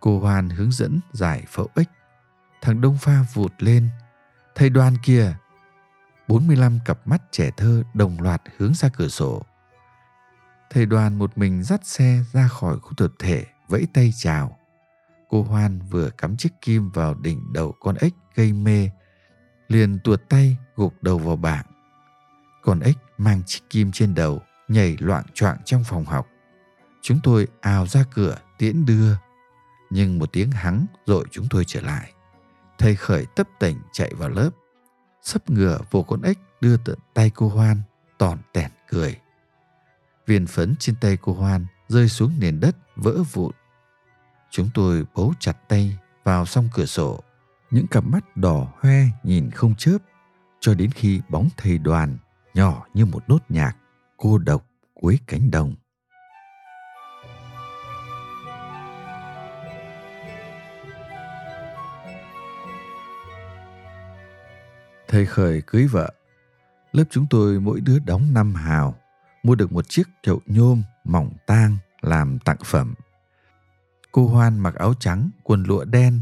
cô 0.00 0.20
Hoan 0.20 0.50
hướng 0.50 0.72
dẫn 0.72 1.00
giải 1.12 1.44
phẫu 1.48 1.68
ích 1.74 1.88
thằng 2.60 2.80
Đông 2.80 2.98
Pha 2.98 3.22
vụt 3.34 3.52
lên. 3.58 3.88
Thầy 4.54 4.70
đoàn 4.70 4.96
kia, 5.02 5.34
45 6.28 6.78
cặp 6.84 7.06
mắt 7.06 7.22
trẻ 7.30 7.50
thơ 7.56 7.82
đồng 7.94 8.20
loạt 8.20 8.42
hướng 8.56 8.74
ra 8.74 8.88
cửa 8.88 9.08
sổ. 9.08 9.42
Thầy 10.70 10.86
đoàn 10.86 11.18
một 11.18 11.38
mình 11.38 11.62
dắt 11.62 11.86
xe 11.86 12.24
ra 12.32 12.48
khỏi 12.48 12.78
khu 12.78 12.92
tập 12.96 13.12
thể, 13.18 13.46
vẫy 13.68 13.86
tay 13.94 14.12
chào. 14.16 14.58
Cô 15.28 15.42
Hoan 15.42 15.80
vừa 15.90 16.10
cắm 16.10 16.36
chiếc 16.36 16.52
kim 16.60 16.90
vào 16.90 17.14
đỉnh 17.14 17.52
đầu 17.52 17.74
con 17.80 17.96
ếch 18.00 18.12
gây 18.34 18.52
mê, 18.52 18.90
liền 19.68 19.98
tuột 20.04 20.20
tay 20.28 20.56
gục 20.76 20.94
đầu 21.02 21.18
vào 21.18 21.36
bảng. 21.36 21.66
Con 22.62 22.80
ếch 22.80 22.96
mang 23.18 23.42
chiếc 23.46 23.60
kim 23.70 23.92
trên 23.92 24.14
đầu, 24.14 24.42
nhảy 24.68 24.96
loạn 25.00 25.24
choạng 25.34 25.58
trong 25.64 25.84
phòng 25.84 26.04
học. 26.04 26.26
Chúng 27.02 27.20
tôi 27.22 27.46
ào 27.60 27.86
ra 27.86 28.04
cửa 28.14 28.36
tiễn 28.58 28.86
đưa, 28.86 29.14
nhưng 29.90 30.18
một 30.18 30.32
tiếng 30.32 30.50
hắng 30.50 30.86
rồi 31.06 31.24
chúng 31.30 31.46
tôi 31.50 31.64
trở 31.66 31.80
lại. 31.80 32.12
Thầy 32.80 32.96
khởi 32.96 33.26
tấp 33.26 33.48
tỉnh 33.58 33.76
chạy 33.92 34.14
vào 34.14 34.28
lớp. 34.28 34.50
Sấp 35.22 35.50
ngửa 35.50 35.78
vô 35.90 36.02
con 36.02 36.22
ếch 36.22 36.38
đưa 36.60 36.76
tận 36.76 36.98
tay 37.14 37.30
cô 37.34 37.48
Hoan, 37.48 37.82
tòn 38.18 38.38
tẻn 38.52 38.70
cười. 38.88 39.16
Viên 40.26 40.46
phấn 40.46 40.74
trên 40.78 40.94
tay 41.00 41.18
cô 41.22 41.32
Hoan 41.32 41.66
rơi 41.88 42.08
xuống 42.08 42.32
nền 42.38 42.60
đất 42.60 42.76
vỡ 42.96 43.22
vụn. 43.32 43.52
Chúng 44.50 44.70
tôi 44.74 45.04
bấu 45.14 45.34
chặt 45.40 45.68
tay 45.68 45.98
vào 46.24 46.46
song 46.46 46.68
cửa 46.74 46.86
sổ. 46.86 47.20
Những 47.70 47.86
cặp 47.86 48.04
mắt 48.04 48.36
đỏ 48.36 48.72
hoe 48.80 49.04
nhìn 49.22 49.50
không 49.50 49.74
chớp 49.74 49.98
cho 50.60 50.74
đến 50.74 50.90
khi 50.90 51.20
bóng 51.28 51.48
thầy 51.56 51.78
đoàn 51.78 52.18
nhỏ 52.54 52.86
như 52.94 53.06
một 53.06 53.28
nốt 53.28 53.38
nhạc 53.48 53.76
cô 54.16 54.38
độc 54.38 54.66
cuối 54.94 55.18
cánh 55.26 55.50
đồng 55.50 55.74
Thầy 65.10 65.26
Khởi 65.26 65.62
cưới 65.66 65.86
vợ. 65.86 66.12
Lớp 66.92 67.04
chúng 67.10 67.26
tôi 67.30 67.60
mỗi 67.60 67.80
đứa 67.80 67.98
đóng 67.98 68.34
năm 68.34 68.54
hào, 68.54 68.96
mua 69.42 69.54
được 69.54 69.72
một 69.72 69.88
chiếc 69.88 70.08
chậu 70.22 70.40
nhôm 70.46 70.82
mỏng 71.04 71.32
tang 71.46 71.76
làm 72.00 72.38
tặng 72.38 72.56
phẩm. 72.64 72.94
Cô 74.12 74.28
Hoan 74.28 74.58
mặc 74.58 74.74
áo 74.74 74.94
trắng, 75.00 75.30
quần 75.42 75.62
lụa 75.62 75.84
đen, 75.84 76.20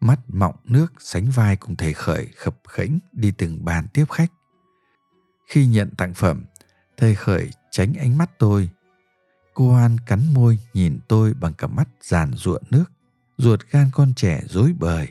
mắt 0.00 0.20
mọng 0.28 0.54
nước 0.64 0.92
sánh 0.98 1.30
vai 1.30 1.56
cùng 1.56 1.76
thầy 1.76 1.92
khởi 1.92 2.26
khập 2.36 2.56
khễnh 2.68 2.98
đi 3.12 3.30
từng 3.30 3.64
bàn 3.64 3.86
tiếp 3.92 4.04
khách. 4.10 4.32
Khi 5.46 5.66
nhận 5.66 5.90
tặng 5.96 6.14
phẩm, 6.14 6.44
thầy 6.96 7.14
khởi 7.14 7.50
tránh 7.70 7.94
ánh 7.94 8.18
mắt 8.18 8.30
tôi. 8.38 8.70
Cô 9.54 9.70
Hoan 9.72 9.96
cắn 10.06 10.34
môi 10.34 10.58
nhìn 10.74 10.98
tôi 11.08 11.34
bằng 11.34 11.54
cặp 11.54 11.70
mắt 11.70 11.88
giàn 12.02 12.32
ruộng 12.34 12.62
nước, 12.70 12.84
ruột 13.38 13.60
gan 13.70 13.90
con 13.92 14.14
trẻ 14.16 14.42
rối 14.46 14.72
bời. 14.78 15.08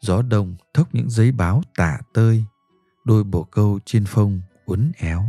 Gió 0.00 0.22
đông 0.22 0.56
thốc 0.74 0.94
những 0.94 1.10
giấy 1.10 1.32
báo 1.32 1.62
tả 1.76 1.98
tơi, 2.12 2.44
đôi 3.06 3.24
bồ 3.24 3.44
câu 3.44 3.78
trên 3.84 4.04
phông 4.04 4.40
uốn 4.64 4.92
éo. 4.96 5.22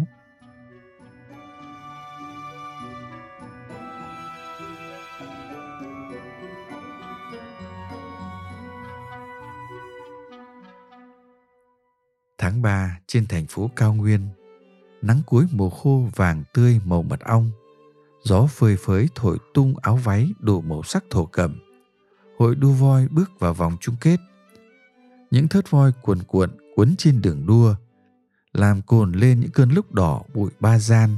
Tháng 12.37 12.61
3 12.61 12.99
trên 13.07 13.27
thành 13.27 13.45
phố 13.47 13.69
cao 13.75 13.93
nguyên, 13.93 14.27
nắng 15.01 15.21
cuối 15.25 15.45
mùa 15.51 15.69
khô 15.69 16.09
vàng 16.15 16.43
tươi 16.53 16.79
màu 16.85 17.03
mật 17.03 17.19
ong, 17.19 17.51
gió 18.23 18.45
phơi 18.45 18.75
phới 18.77 19.09
thổi 19.15 19.37
tung 19.53 19.73
áo 19.81 19.95
váy 19.95 20.29
đủ 20.39 20.61
màu 20.61 20.83
sắc 20.83 21.03
thổ 21.09 21.25
cẩm. 21.25 21.59
Hội 22.39 22.55
đua 22.55 22.71
voi 22.71 23.07
bước 23.07 23.31
vào 23.39 23.53
vòng 23.53 23.77
chung 23.81 23.95
kết. 24.01 24.17
Những 25.31 25.47
thớt 25.47 25.71
voi 25.71 25.91
cuồn 26.01 26.19
cuộn 26.27 26.49
quấn 26.77 26.95
trên 26.97 27.21
đường 27.21 27.45
đua, 27.47 27.75
làm 28.53 28.81
cồn 28.81 29.11
lên 29.11 29.39
những 29.39 29.51
cơn 29.51 29.69
lúc 29.69 29.93
đỏ 29.93 30.23
bụi 30.33 30.51
ba 30.59 30.79
gian. 30.79 31.17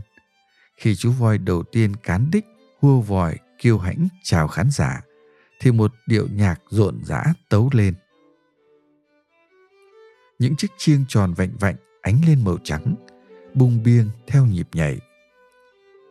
Khi 0.78 0.96
chú 0.96 1.12
voi 1.12 1.38
đầu 1.38 1.64
tiên 1.64 1.96
cán 1.96 2.30
đích, 2.32 2.46
hua 2.80 3.02
vòi, 3.02 3.38
kiêu 3.58 3.78
hãnh 3.78 4.08
chào 4.24 4.48
khán 4.48 4.70
giả, 4.72 5.02
thì 5.62 5.72
một 5.72 5.94
điệu 6.08 6.28
nhạc 6.34 6.62
rộn 6.70 7.00
rã 7.06 7.24
tấu 7.50 7.70
lên 7.74 7.94
những 10.40 10.56
chiếc 10.56 10.72
chiêng 10.78 11.06
tròn 11.08 11.34
vạnh 11.34 11.52
vạnh 11.60 11.76
ánh 12.02 12.22
lên 12.28 12.44
màu 12.44 12.58
trắng, 12.64 12.96
bung 13.54 13.84
biêng 13.84 14.10
theo 14.28 14.46
nhịp 14.46 14.68
nhảy. 14.74 15.00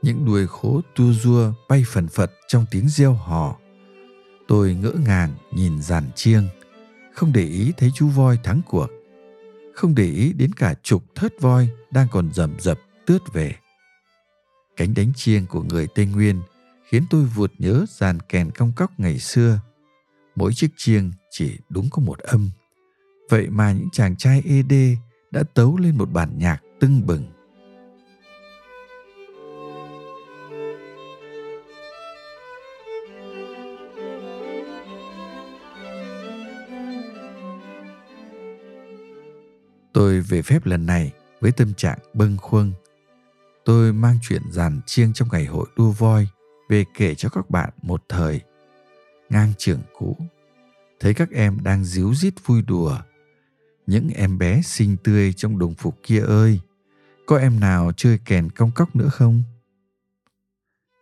Những 0.03 0.25
đuôi 0.27 0.47
khố 0.47 0.81
tua 0.97 1.13
rua 1.13 1.53
bay 1.69 1.85
phần 1.87 2.09
phật 2.09 2.31
trong 2.49 2.65
tiếng 2.71 2.89
reo 2.89 3.13
hò. 3.13 3.57
Tôi 4.49 4.75
ngỡ 4.75 4.93
ngàng 5.07 5.35
nhìn 5.53 5.83
dàn 5.83 6.05
chiêng, 6.15 6.49
không 7.15 7.33
để 7.33 7.45
ý 7.45 7.73
thấy 7.77 7.91
chú 7.95 8.09
voi 8.09 8.39
thắng 8.45 8.61
cuộc. 8.67 8.87
Không 9.79 9.95
để 9.95 10.05
ý 10.05 10.33
đến 10.33 10.53
cả 10.53 10.75
chục 10.83 11.05
thớt 11.15 11.41
voi 11.41 11.69
đang 11.91 12.07
còn 12.11 12.33
rầm 12.33 12.61
rập 12.61 12.79
tướt 13.07 13.19
về. 13.33 13.55
Cánh 14.77 14.95
đánh 14.95 15.13
chiêng 15.17 15.47
của 15.47 15.63
người 15.63 15.87
Tây 15.95 16.07
Nguyên 16.07 16.43
khiến 16.89 17.05
tôi 17.11 17.25
vụt 17.25 17.53
nhớ 17.59 17.85
dàn 17.89 18.21
kèn 18.21 18.51
cong 18.51 18.73
cóc 18.77 19.01
ngày 19.01 19.19
xưa. 19.19 19.61
Mỗi 20.37 20.55
chiếc 20.55 20.69
chiêng 20.77 21.13
chỉ 21.31 21.59
đúng 21.69 21.89
có 21.91 22.03
một 22.03 22.19
âm 22.19 22.51
Vậy 23.31 23.47
mà 23.51 23.73
những 23.73 23.89
chàng 23.93 24.17
trai 24.17 24.43
ED 24.47 24.73
đã 25.31 25.43
tấu 25.55 25.77
lên 25.77 25.99
một 25.99 26.13
bản 26.13 26.39
nhạc 26.39 26.61
tưng 26.81 27.07
bừng. 27.07 27.25
Tôi 40.09 40.21
về 40.21 40.43
phép 40.43 40.67
lần 40.67 40.87
này 40.87 41.13
với 41.41 41.53
tâm 41.53 41.75
trạng 41.75 41.99
bâng 42.15 42.37
khuâng. 42.37 42.73
Tôi 43.65 43.93
mang 43.93 44.19
chuyện 44.23 44.43
giàn 44.51 44.81
chiêng 44.87 45.13
trong 45.13 45.29
ngày 45.33 45.45
hội 45.45 45.67
đua 45.77 45.91
voi 45.91 46.29
về 46.69 46.85
kể 46.95 47.15
cho 47.15 47.29
các 47.29 47.51
bạn 47.51 47.71
một 47.83 48.03
thời. 48.09 48.41
Ngang 49.31 49.53
trường 49.59 49.81
cũ, 49.99 50.17
thấy 51.01 51.15
các 51.15 51.31
em 51.31 51.59
đang 51.63 51.85
díu 51.85 52.15
dít 52.15 52.35
vui 52.47 52.63
đùa 52.63 52.99
những 53.87 54.09
em 54.15 54.39
bé 54.39 54.63
xinh 54.63 54.97
tươi 55.05 55.33
trong 55.33 55.59
đồng 55.59 55.75
phục 55.75 55.99
kia 56.03 56.21
ơi 56.21 56.61
có 57.27 57.39
em 57.39 57.61
nào 57.61 57.93
chơi 57.97 58.19
kèn 58.25 58.51
cong 58.51 58.71
cóc 58.71 58.97
nữa 58.97 59.09
không 59.09 59.43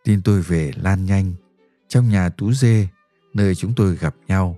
tin 0.04 0.22
tôi 0.22 0.42
về 0.42 0.72
lan 0.76 1.06
nhanh 1.06 1.32
trong 1.88 2.08
nhà 2.08 2.28
tú 2.28 2.52
dê 2.52 2.88
nơi 3.34 3.54
chúng 3.54 3.74
tôi 3.76 3.96
gặp 3.96 4.14
nhau 4.28 4.56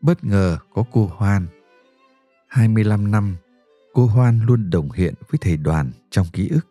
bất 0.00 0.24
ngờ 0.24 0.58
có 0.74 0.84
cô 0.92 1.10
hoan 1.16 1.46
25 2.48 3.10
năm 3.10 3.36
cô 3.92 4.06
hoan 4.06 4.40
luôn 4.46 4.70
đồng 4.70 4.90
hiện 4.90 5.14
với 5.30 5.38
thầy 5.40 5.56
đoàn 5.56 5.90
trong 6.10 6.26
ký 6.32 6.48
ức 6.48 6.66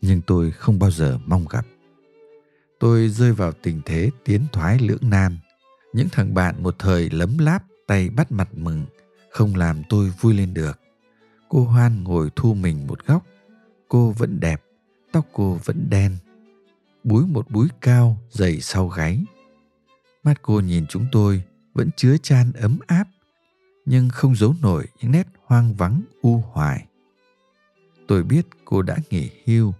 nhưng 0.00 0.20
tôi 0.26 0.50
không 0.50 0.78
bao 0.78 0.90
giờ 0.90 1.18
mong 1.26 1.46
gặp 1.50 1.66
tôi 2.78 3.08
rơi 3.08 3.32
vào 3.32 3.52
tình 3.52 3.80
thế 3.84 4.10
tiến 4.24 4.46
thoái 4.52 4.78
lưỡng 4.78 5.10
nan 5.10 5.38
những 5.92 6.08
thằng 6.12 6.34
bạn 6.34 6.62
một 6.62 6.74
thời 6.78 7.10
lấm 7.10 7.38
láp 7.38 7.64
tay 7.86 8.10
bắt 8.10 8.32
mặt 8.32 8.48
mừng 8.54 8.86
không 9.30 9.54
làm 9.54 9.82
tôi 9.88 10.12
vui 10.20 10.34
lên 10.34 10.54
được. 10.54 10.80
Cô 11.48 11.64
Hoan 11.64 12.04
ngồi 12.04 12.30
thu 12.36 12.54
mình 12.54 12.86
một 12.86 13.06
góc. 13.06 13.26
Cô 13.88 14.10
vẫn 14.10 14.40
đẹp, 14.40 14.62
tóc 15.12 15.26
cô 15.32 15.58
vẫn 15.64 15.90
đen. 15.90 16.16
Búi 17.04 17.26
một 17.26 17.50
búi 17.50 17.68
cao 17.80 18.18
dày 18.30 18.60
sau 18.60 18.88
gáy. 18.88 19.24
Mắt 20.22 20.42
cô 20.42 20.60
nhìn 20.60 20.86
chúng 20.86 21.06
tôi 21.12 21.42
vẫn 21.74 21.90
chứa 21.96 22.16
chan 22.22 22.52
ấm 22.52 22.78
áp, 22.86 23.04
nhưng 23.86 24.08
không 24.08 24.36
giấu 24.36 24.54
nổi 24.62 24.86
những 25.00 25.12
nét 25.12 25.26
hoang 25.50 25.74
vắng 25.74 26.02
u 26.22 26.42
hoài. 26.52 26.86
Tôi 28.08 28.22
biết 28.22 28.46
cô 28.64 28.82
đã 28.82 28.96
nghỉ 29.10 29.30
hưu, 29.46 29.72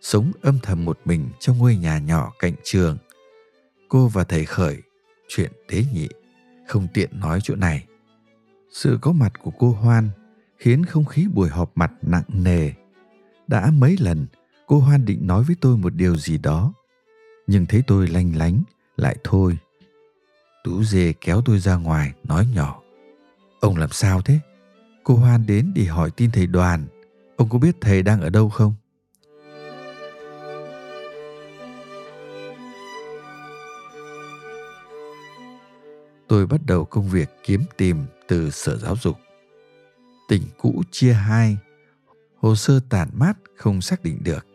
sống 0.00 0.32
âm 0.42 0.58
thầm 0.62 0.84
một 0.84 0.98
mình 1.04 1.28
trong 1.40 1.58
ngôi 1.58 1.76
nhà 1.76 1.98
nhỏ 1.98 2.32
cạnh 2.38 2.54
trường. 2.62 2.98
Cô 3.88 4.08
và 4.08 4.24
thầy 4.24 4.44
Khởi, 4.44 4.82
chuyện 5.28 5.52
tế 5.68 5.84
nhị, 5.92 6.08
không 6.68 6.86
tiện 6.94 7.20
nói 7.20 7.38
chỗ 7.42 7.54
này. 7.54 7.86
Sự 8.72 8.98
có 9.00 9.12
mặt 9.12 9.32
của 9.42 9.50
cô 9.58 9.70
Hoan 9.70 10.08
khiến 10.58 10.84
không 10.84 11.04
khí 11.04 11.26
buổi 11.34 11.48
họp 11.48 11.72
mặt 11.74 11.92
nặng 12.02 12.24
nề. 12.28 12.70
Đã 13.46 13.70
mấy 13.70 13.96
lần 14.00 14.26
cô 14.66 14.78
Hoan 14.78 15.04
định 15.04 15.26
nói 15.26 15.44
với 15.44 15.56
tôi 15.60 15.76
một 15.76 15.94
điều 15.94 16.16
gì 16.16 16.38
đó, 16.38 16.72
nhưng 17.46 17.66
thấy 17.66 17.82
tôi 17.86 18.08
lanh 18.08 18.36
lánh, 18.36 18.62
lại 18.96 19.16
thôi. 19.24 19.58
Tú 20.64 20.84
dê 20.84 21.12
kéo 21.20 21.42
tôi 21.44 21.58
ra 21.58 21.76
ngoài, 21.76 22.12
nói 22.24 22.46
nhỏ. 22.54 22.80
Ông 23.60 23.76
làm 23.76 23.90
sao 23.90 24.22
thế? 24.22 24.40
Cô 25.04 25.14
Hoan 25.14 25.46
đến 25.46 25.72
để 25.74 25.84
hỏi 25.84 26.10
tin 26.10 26.30
thầy 26.30 26.46
đoàn. 26.46 26.86
Ông 27.36 27.48
có 27.48 27.58
biết 27.58 27.76
thầy 27.80 28.02
đang 28.02 28.20
ở 28.20 28.30
đâu 28.30 28.48
không? 28.48 28.74
tôi 36.34 36.46
bắt 36.46 36.60
đầu 36.66 36.84
công 36.84 37.08
việc 37.08 37.30
kiếm 37.42 37.64
tìm 37.76 38.04
từ 38.28 38.50
sở 38.50 38.76
giáo 38.78 38.96
dục. 38.96 39.18
Tỉnh 40.28 40.42
cũ 40.58 40.82
chia 40.90 41.12
hai, 41.12 41.58
hồ 42.36 42.54
sơ 42.54 42.80
tản 42.88 43.08
mát 43.12 43.38
không 43.56 43.80
xác 43.80 44.02
định 44.02 44.18
được. 44.24 44.46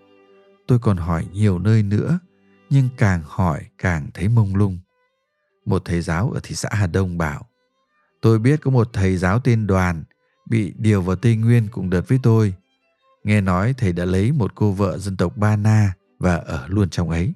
Tôi 0.68 0.80
còn 0.80 0.98
hỏi 0.98 1.26
nhiều 1.34 1.60
nơi 1.60 1.84
nữa, 1.84 2.20
nhưng 2.70 2.90
càng 2.98 3.22
hỏi 3.26 3.66
càng 3.78 4.08
thấy 4.14 4.28
mông 4.28 4.56
lung. 4.56 4.80
Một 5.66 5.82
thầy 5.86 6.02
giáo 6.02 6.32
ở 6.32 6.40
thị 6.44 6.56
xã 6.56 6.70
Hà 6.72 6.88
Đông 6.88 7.18
bảo, 7.18 7.50
tôi 8.22 8.40
biết 8.40 8.62
có 8.62 8.72
một 8.72 8.90
thầy 8.94 9.18
giáo 9.18 9.40
tên 9.40 9.68
Đoàn 9.68 10.04
bị 10.50 10.74
điều 10.78 11.02
vào 11.02 11.16
Tây 11.16 11.36
Nguyên 11.36 11.68
cùng 11.72 11.90
đợt 11.90 12.08
với 12.08 12.20
tôi. 12.24 12.54
Nghe 13.24 13.42
nói 13.42 13.74
thầy 13.78 13.94
đã 13.94 14.06
lấy 14.06 14.32
một 14.32 14.56
cô 14.56 14.72
vợ 14.72 14.98
dân 14.98 15.18
tộc 15.18 15.38
Ba 15.38 15.56
Na 15.56 15.94
và 16.20 16.36
ở 16.36 16.68
luôn 16.68 16.90
trong 16.90 17.10
ấy. 17.10 17.34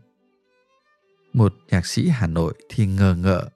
Một 1.34 1.54
nhạc 1.70 1.86
sĩ 1.86 2.08
Hà 2.08 2.28
Nội 2.28 2.54
thì 2.70 2.86
ngờ 2.86 3.16
ngợ 3.20 3.50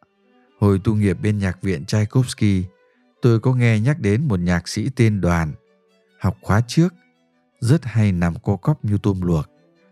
Hồi 0.59 0.81
tu 0.83 0.95
nghiệp 0.95 1.17
bên 1.21 1.39
nhạc 1.39 1.61
viện 1.61 1.85
Tchaikovsky, 1.85 2.63
tôi 3.21 3.39
có 3.39 3.53
nghe 3.53 3.79
nhắc 3.79 3.99
đến 3.99 4.27
một 4.27 4.39
nhạc 4.39 4.67
sĩ 4.67 4.89
tên 4.95 5.21
Đoàn, 5.21 5.53
học 6.19 6.37
khóa 6.41 6.61
trước, 6.67 6.93
rất 7.59 7.85
hay 7.85 8.11
nằm 8.11 8.39
co 8.39 8.55
cóp 8.55 8.85
như 8.85 8.97
tôm 9.03 9.21
luộc, 9.21 9.45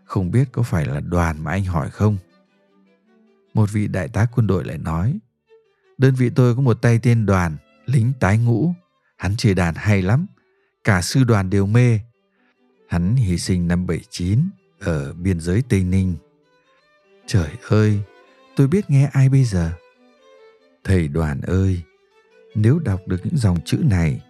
không 0.04 0.30
biết 0.30 0.48
có 0.52 0.62
phải 0.62 0.86
là 0.86 1.00
Đoàn 1.00 1.44
mà 1.44 1.50
anh 1.50 1.64
hỏi 1.64 1.90
không? 1.90 2.16
Một 3.54 3.72
vị 3.72 3.88
đại 3.88 4.08
tá 4.08 4.26
quân 4.34 4.46
đội 4.46 4.64
lại 4.64 4.78
nói, 4.78 5.18
đơn 5.98 6.14
vị 6.14 6.30
tôi 6.30 6.54
có 6.54 6.60
một 6.60 6.74
tay 6.82 6.98
tên 7.02 7.26
Đoàn, 7.26 7.56
lính 7.86 8.12
tái 8.20 8.38
ngũ, 8.38 8.74
hắn 9.16 9.34
chơi 9.36 9.54
đàn 9.54 9.74
hay 9.74 10.02
lắm, 10.02 10.26
cả 10.84 11.02
sư 11.02 11.24
đoàn 11.24 11.50
đều 11.50 11.66
mê. 11.66 12.00
Hắn 12.88 13.16
hy 13.16 13.38
sinh 13.38 13.68
năm 13.68 13.86
79 13.86 14.40
ở 14.80 15.12
biên 15.12 15.40
giới 15.40 15.62
Tây 15.68 15.84
Ninh. 15.84 16.14
Trời 17.26 17.50
ơi, 17.68 18.00
tôi 18.56 18.68
biết 18.68 18.90
nghe 18.90 19.10
ai 19.12 19.28
bây 19.28 19.44
giờ? 19.44 19.72
Thầy 20.84 21.08
đoàn 21.08 21.40
ơi, 21.40 21.82
nếu 22.54 22.78
đọc 22.78 23.00
được 23.06 23.20
những 23.24 23.36
dòng 23.36 23.60
chữ 23.64 23.78
này, 23.84 24.20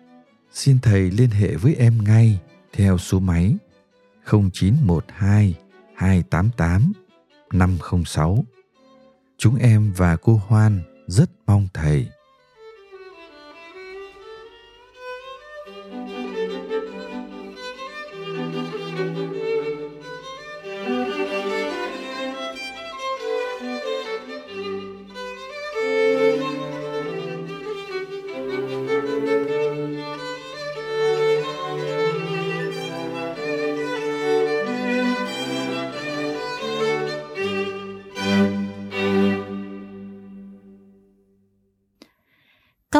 xin 0.53 0.79
thầy 0.83 1.11
liên 1.11 1.31
hệ 1.31 1.57
với 1.57 1.75
em 1.75 2.05
ngay 2.05 2.41
theo 2.73 2.99
số 2.99 3.21
máy 3.21 3.57
0912 4.27 5.55
288 5.95 6.93
506. 7.53 8.45
Chúng 9.39 9.57
em 9.57 9.93
và 9.97 10.17
cô 10.17 10.41
Hoan 10.47 10.81
rất 11.07 11.31
mong 11.47 11.69
thầy. 11.75 12.09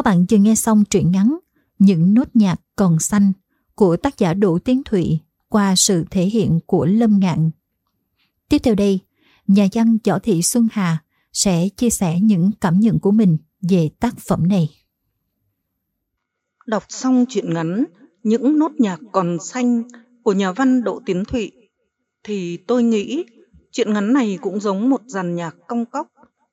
Bạn 0.07 0.25
vừa 0.31 0.37
nghe 0.37 0.55
xong 0.55 0.83
truyện 0.85 1.11
ngắn 1.11 1.37
Những 1.79 2.13
nốt 2.13 2.27
nhạc 2.33 2.55
còn 2.75 2.99
xanh 2.99 3.31
của 3.75 3.97
tác 3.97 4.17
giả 4.17 4.33
Đỗ 4.33 4.59
Tiến 4.59 4.81
Thụy 4.85 5.19
qua 5.49 5.75
sự 5.77 6.05
thể 6.11 6.23
hiện 6.25 6.59
của 6.65 6.85
Lâm 6.85 7.19
Ngạn. 7.19 7.51
Tiếp 8.49 8.57
theo 8.57 8.75
đây, 8.75 8.99
nhà 9.47 9.67
văn 9.73 9.97
Võ 10.05 10.19
Thị 10.19 10.41
Xuân 10.41 10.67
Hà 10.71 11.03
sẽ 11.33 11.69
chia 11.77 11.89
sẻ 11.89 12.19
những 12.19 12.51
cảm 12.61 12.79
nhận 12.79 12.99
của 12.99 13.11
mình 13.11 13.37
về 13.69 13.89
tác 13.99 14.17
phẩm 14.27 14.47
này. 14.47 14.69
Đọc 16.67 16.83
xong 16.89 17.25
truyện 17.29 17.53
ngắn 17.53 17.83
Những 18.23 18.59
nốt 18.59 18.71
nhạc 18.77 18.99
còn 19.11 19.37
xanh 19.39 19.83
của 20.23 20.33
nhà 20.33 20.51
văn 20.51 20.83
Đỗ 20.83 21.01
Tiến 21.05 21.23
Thụy 21.25 21.51
thì 22.23 22.57
tôi 22.57 22.83
nghĩ 22.83 23.23
chuyện 23.71 23.93
ngắn 23.93 24.13
này 24.13 24.37
cũng 24.41 24.59
giống 24.59 24.89
một 24.89 25.01
dàn 25.05 25.35
nhạc 25.35 25.55
cong 25.67 25.85
cóc 25.85 26.07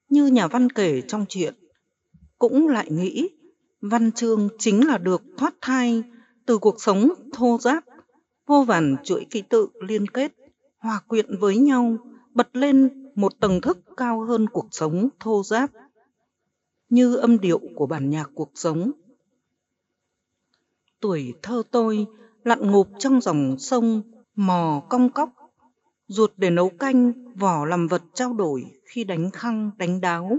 như 0.08 0.26
nhà 0.26 0.46
văn 0.46 0.70
kể 0.70 1.02
trong 1.08 1.24
chuyện. 1.28 1.54
Cũng 2.38 2.68
lại 2.68 2.90
nghĩ 2.90 3.28
văn 3.90 4.12
chương 4.12 4.48
chính 4.58 4.86
là 4.86 4.98
được 4.98 5.22
thoát 5.36 5.54
thai 5.60 6.02
từ 6.46 6.58
cuộc 6.58 6.80
sống 6.80 7.08
thô 7.32 7.58
giáp, 7.60 7.84
vô 8.46 8.62
vàn 8.62 8.96
chuỗi 9.04 9.26
ký 9.30 9.42
tự 9.42 9.68
liên 9.80 10.06
kết, 10.06 10.32
hòa 10.78 11.00
quyện 11.08 11.36
với 11.38 11.56
nhau, 11.56 11.96
bật 12.34 12.56
lên 12.56 13.10
một 13.14 13.32
tầng 13.40 13.60
thức 13.60 13.78
cao 13.96 14.20
hơn 14.20 14.48
cuộc 14.48 14.68
sống 14.70 15.08
thô 15.20 15.42
giáp, 15.42 15.70
như 16.88 17.16
âm 17.16 17.40
điệu 17.40 17.60
của 17.74 17.86
bản 17.86 18.10
nhạc 18.10 18.30
cuộc 18.34 18.50
sống. 18.54 18.90
Tuổi 21.00 21.34
thơ 21.42 21.62
tôi 21.70 22.06
lặn 22.44 22.72
ngụp 22.72 22.88
trong 22.98 23.20
dòng 23.20 23.58
sông 23.58 24.02
mò 24.36 24.82
cong 24.88 25.10
cóc 25.10 25.30
ruột 26.06 26.32
để 26.36 26.50
nấu 26.50 26.68
canh, 26.68 27.12
vỏ 27.34 27.64
làm 27.64 27.88
vật 27.88 28.02
trao 28.14 28.32
đổi 28.32 28.64
khi 28.84 29.04
đánh 29.04 29.30
khăng, 29.30 29.70
đánh 29.78 30.00
đáo, 30.00 30.38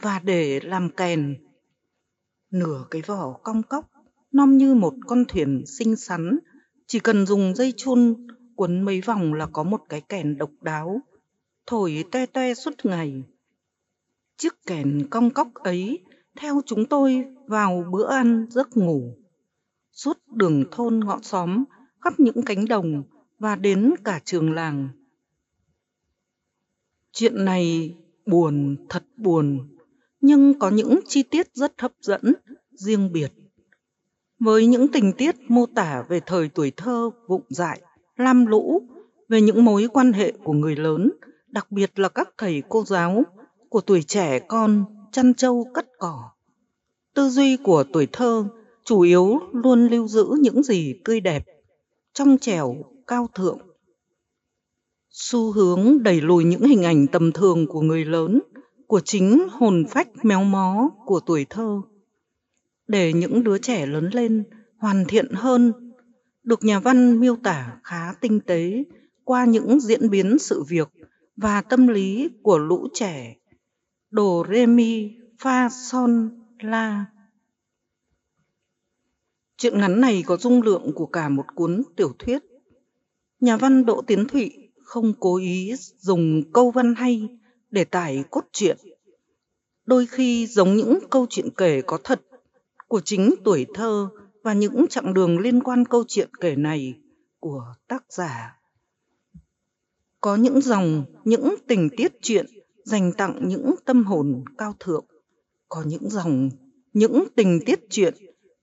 và 0.00 0.20
để 0.24 0.60
làm 0.60 0.90
kèn. 0.90 1.51
Nửa 2.52 2.84
cái 2.90 3.02
vỏ 3.02 3.32
cong 3.32 3.62
cóc, 3.62 3.90
nom 4.32 4.56
như 4.56 4.74
một 4.74 4.94
con 5.06 5.24
thuyền 5.28 5.64
xinh 5.66 5.96
xắn, 5.96 6.38
chỉ 6.86 6.98
cần 6.98 7.26
dùng 7.26 7.54
dây 7.54 7.72
chun 7.76 8.26
quấn 8.56 8.82
mấy 8.82 9.00
vòng 9.00 9.34
là 9.34 9.46
có 9.46 9.62
một 9.62 9.80
cái 9.88 10.00
kèn 10.00 10.38
độc 10.38 10.50
đáo, 10.60 11.00
thổi 11.66 12.04
te 12.10 12.26
te 12.26 12.54
suốt 12.54 12.74
ngày. 12.84 13.22
Chiếc 14.36 14.52
kèn 14.66 15.08
cong 15.10 15.30
cóc 15.30 15.54
ấy 15.54 16.00
theo 16.36 16.60
chúng 16.66 16.86
tôi 16.86 17.24
vào 17.46 17.84
bữa 17.90 18.10
ăn 18.10 18.46
giấc 18.50 18.76
ngủ. 18.76 19.16
Suốt 19.92 20.18
đường 20.26 20.64
thôn 20.70 21.00
ngõ 21.00 21.18
xóm, 21.22 21.64
khắp 22.00 22.20
những 22.20 22.42
cánh 22.46 22.64
đồng, 22.64 23.02
và 23.38 23.56
đến 23.56 23.94
cả 24.04 24.20
trường 24.24 24.52
làng. 24.52 24.88
Chuyện 27.12 27.44
này 27.44 27.94
buồn, 28.26 28.76
thật 28.88 29.04
buồn, 29.16 29.71
nhưng 30.22 30.58
có 30.58 30.70
những 30.70 31.00
chi 31.06 31.22
tiết 31.22 31.46
rất 31.54 31.72
hấp 31.80 31.92
dẫn, 32.00 32.34
riêng 32.70 33.12
biệt. 33.12 33.32
Với 34.40 34.66
những 34.66 34.88
tình 34.88 35.12
tiết 35.12 35.36
mô 35.48 35.66
tả 35.66 36.04
về 36.08 36.20
thời 36.26 36.48
tuổi 36.48 36.72
thơ 36.76 37.10
vụng 37.28 37.44
dại, 37.48 37.80
lam 38.16 38.46
lũ, 38.46 38.82
về 39.28 39.40
những 39.40 39.64
mối 39.64 39.88
quan 39.92 40.12
hệ 40.12 40.32
của 40.44 40.52
người 40.52 40.76
lớn, 40.76 41.10
đặc 41.46 41.72
biệt 41.72 41.98
là 41.98 42.08
các 42.08 42.28
thầy 42.38 42.62
cô 42.68 42.84
giáo, 42.84 43.22
của 43.68 43.80
tuổi 43.80 44.02
trẻ 44.02 44.38
con 44.38 44.84
chăn 45.12 45.34
trâu 45.34 45.66
cắt 45.74 45.86
cỏ. 45.98 46.30
Tư 47.14 47.28
duy 47.28 47.56
của 47.56 47.84
tuổi 47.92 48.06
thơ 48.12 48.44
chủ 48.84 49.00
yếu 49.00 49.40
luôn 49.52 49.86
lưu 49.86 50.08
giữ 50.08 50.26
những 50.40 50.62
gì 50.62 50.94
tươi 51.04 51.20
đẹp, 51.20 51.44
trong 52.14 52.38
trẻo 52.38 52.76
cao 53.06 53.28
thượng. 53.34 53.58
Xu 55.10 55.52
hướng 55.52 56.02
đẩy 56.02 56.20
lùi 56.20 56.44
những 56.44 56.62
hình 56.62 56.82
ảnh 56.82 57.06
tầm 57.06 57.32
thường 57.32 57.66
của 57.66 57.80
người 57.80 58.04
lớn, 58.04 58.40
của 58.92 59.00
chính 59.00 59.46
hồn 59.50 59.84
phách 59.88 60.24
méo 60.24 60.44
mó 60.44 60.90
của 61.06 61.20
tuổi 61.20 61.46
thơ. 61.50 61.80
Để 62.86 63.12
những 63.12 63.44
đứa 63.44 63.58
trẻ 63.58 63.86
lớn 63.86 64.10
lên 64.12 64.44
hoàn 64.78 65.04
thiện 65.08 65.28
hơn, 65.34 65.72
được 66.42 66.64
nhà 66.64 66.80
văn 66.80 67.20
miêu 67.20 67.36
tả 67.36 67.80
khá 67.84 68.12
tinh 68.20 68.40
tế 68.40 68.84
qua 69.24 69.44
những 69.44 69.80
diễn 69.80 70.10
biến 70.10 70.38
sự 70.38 70.62
việc 70.68 70.88
và 71.36 71.62
tâm 71.62 71.86
lý 71.86 72.28
của 72.42 72.58
lũ 72.58 72.88
trẻ. 72.94 73.36
Đồ 74.10 74.44
rê 74.50 74.66
mi, 74.66 75.10
pha 75.38 75.68
son, 75.68 76.30
la. 76.58 77.06
Chuyện 79.56 79.78
ngắn 79.78 80.00
này 80.00 80.22
có 80.26 80.36
dung 80.36 80.62
lượng 80.62 80.92
của 80.94 81.06
cả 81.06 81.28
một 81.28 81.44
cuốn 81.54 81.82
tiểu 81.96 82.12
thuyết 82.18 82.42
Nhà 83.40 83.56
văn 83.56 83.84
Đỗ 83.84 84.02
Tiến 84.06 84.26
Thụy 84.26 84.70
không 84.82 85.12
cố 85.20 85.36
ý 85.36 85.72
dùng 85.98 86.42
câu 86.52 86.70
văn 86.70 86.94
hay 86.94 87.38
để 87.72 87.84
tải 87.84 88.24
cốt 88.30 88.44
truyện. 88.52 88.76
Đôi 89.86 90.06
khi 90.06 90.46
giống 90.46 90.76
những 90.76 90.98
câu 91.10 91.26
chuyện 91.30 91.48
kể 91.56 91.82
có 91.86 91.98
thật 92.04 92.20
của 92.88 93.00
chính 93.00 93.34
tuổi 93.44 93.66
thơ 93.74 94.08
và 94.42 94.52
những 94.52 94.86
chặng 94.90 95.14
đường 95.14 95.38
liên 95.38 95.62
quan 95.62 95.84
câu 95.84 96.04
chuyện 96.08 96.28
kể 96.40 96.56
này 96.56 96.94
của 97.40 97.74
tác 97.88 98.04
giả. 98.08 98.58
Có 100.20 100.36
những 100.36 100.60
dòng, 100.60 101.04
những 101.24 101.54
tình 101.68 101.88
tiết 101.96 102.12
truyện 102.22 102.46
dành 102.84 103.12
tặng 103.12 103.42
những 103.48 103.74
tâm 103.84 104.04
hồn 104.04 104.44
cao 104.58 104.74
thượng. 104.80 105.04
Có 105.68 105.82
những 105.86 106.10
dòng, 106.10 106.50
những 106.92 107.24
tình 107.36 107.60
tiết 107.66 107.80
truyện 107.90 108.14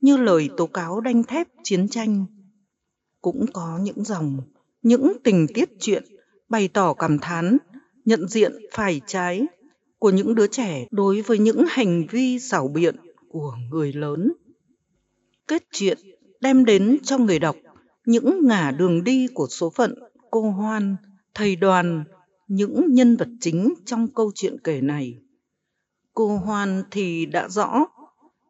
như 0.02 0.18
lời 0.18 0.50
tố 0.58 0.68
cáo 0.68 1.02
đanh 1.02 1.24
thép 1.24 1.48
chiến 1.64 1.90
tranh. 1.90 2.26
Cũng 3.22 3.46
có 3.54 3.80
những 3.82 4.04
dòng, 4.04 4.42
những 4.82 5.14
tình 5.24 5.48
tiết 5.54 5.70
chuyện 5.80 6.04
bày 6.50 6.68
tỏ 6.68 6.94
cảm 6.94 7.20
thán, 7.20 7.58
nhận 8.10 8.28
diện 8.28 8.52
phải 8.74 9.02
trái 9.08 9.46
của 10.00 10.10
những 10.10 10.36
đứa 10.36 10.48
trẻ 10.48 10.88
đối 10.92 11.22
với 11.22 11.38
những 11.38 11.66
hành 11.70 12.08
vi 12.12 12.40
xảo 12.40 12.68
biện 12.68 12.96
của 13.30 13.54
người 13.72 13.94
lớn. 13.94 14.34
Kết 15.48 15.64
chuyện 15.72 15.98
đem 16.42 16.66
đến 16.66 16.98
cho 17.04 17.18
người 17.18 17.40
đọc 17.40 17.56
những 18.06 18.48
ngả 18.48 18.72
đường 18.72 19.04
đi 19.04 19.28
của 19.34 19.48
số 19.50 19.70
phận 19.70 19.96
cô 20.32 20.52
Hoan, 20.52 20.96
thầy 21.34 21.56
đoàn, 21.56 22.04
những 22.48 22.94
nhân 22.94 23.18
vật 23.18 23.28
chính 23.42 23.74
trong 23.86 24.08
câu 24.08 24.32
chuyện 24.36 24.58
kể 24.64 24.82
này. 24.82 25.20
Cô 26.14 26.38
Hoan 26.38 26.84
thì 26.92 27.26
đã 27.26 27.50
rõ, 27.50 27.86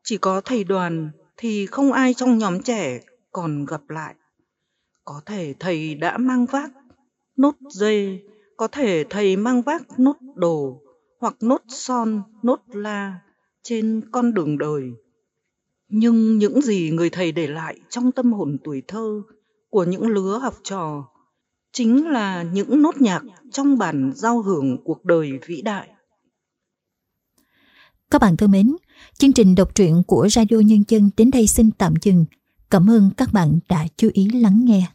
chỉ 0.04 0.18
có 0.18 0.42
thầy 0.42 0.64
đoàn 0.64 1.12
thì 1.38 1.66
không 1.66 1.92
ai 1.92 2.14
trong 2.14 2.38
nhóm 2.38 2.62
trẻ 2.62 3.00
còn 3.32 3.66
gặp 3.66 3.82
lại. 3.90 4.16
Có 5.06 5.22
thể 5.26 5.54
thầy 5.60 5.96
đã 5.96 6.18
mang 6.18 6.46
vác 6.46 6.72
nốt 7.38 7.56
dây, 7.70 8.24
có 8.60 8.68
thể 8.68 9.04
thầy 9.10 9.36
mang 9.36 9.62
vác 9.62 10.00
nốt 10.00 10.16
đồ, 10.36 10.82
hoặc 11.20 11.36
nốt 11.42 11.62
son, 11.68 12.22
nốt 12.44 12.60
la 12.68 13.20
trên 13.64 14.02
con 14.12 14.34
đường 14.34 14.58
đời. 14.58 14.84
Nhưng 15.88 16.38
những 16.38 16.62
gì 16.62 16.92
người 16.92 17.10
thầy 17.10 17.32
để 17.32 17.48
lại 17.48 17.80
trong 17.90 18.12
tâm 18.12 18.34
hồn 18.34 18.58
tuổi 18.64 18.82
thơ 18.88 19.22
của 19.70 19.84
những 19.84 20.08
lứa 20.08 20.40
học 20.42 20.54
trò 20.64 21.08
chính 21.74 22.08
là 22.08 22.44
những 22.44 22.82
nốt 22.82 23.02
nhạc 23.02 23.22
trong 23.52 23.78
bản 23.78 24.12
giao 24.16 24.42
hưởng 24.42 24.78
cuộc 24.84 25.06
đời 25.06 25.32
vĩ 25.48 25.62
đại. 25.62 25.90
Các 28.12 28.22
bạn 28.22 28.38
thân 28.38 28.52
mến, 28.52 28.76
chương 29.18 29.34
trình 29.34 29.56
đọc 29.56 29.76
truyện 29.76 30.04
của 30.08 30.28
Radio 30.30 30.58
Nhân 30.66 30.84
dân 30.88 31.10
đến 31.18 31.32
đây 31.32 31.48
xin 31.48 31.72
tạm 31.72 31.94
dừng. 32.02 32.26
Cảm 32.70 32.90
ơn 32.90 33.10
các 33.18 33.34
bạn 33.34 33.60
đã 33.70 33.88
chú 33.98 34.10
ý 34.14 34.30
lắng 34.30 34.62
nghe. 34.64 34.88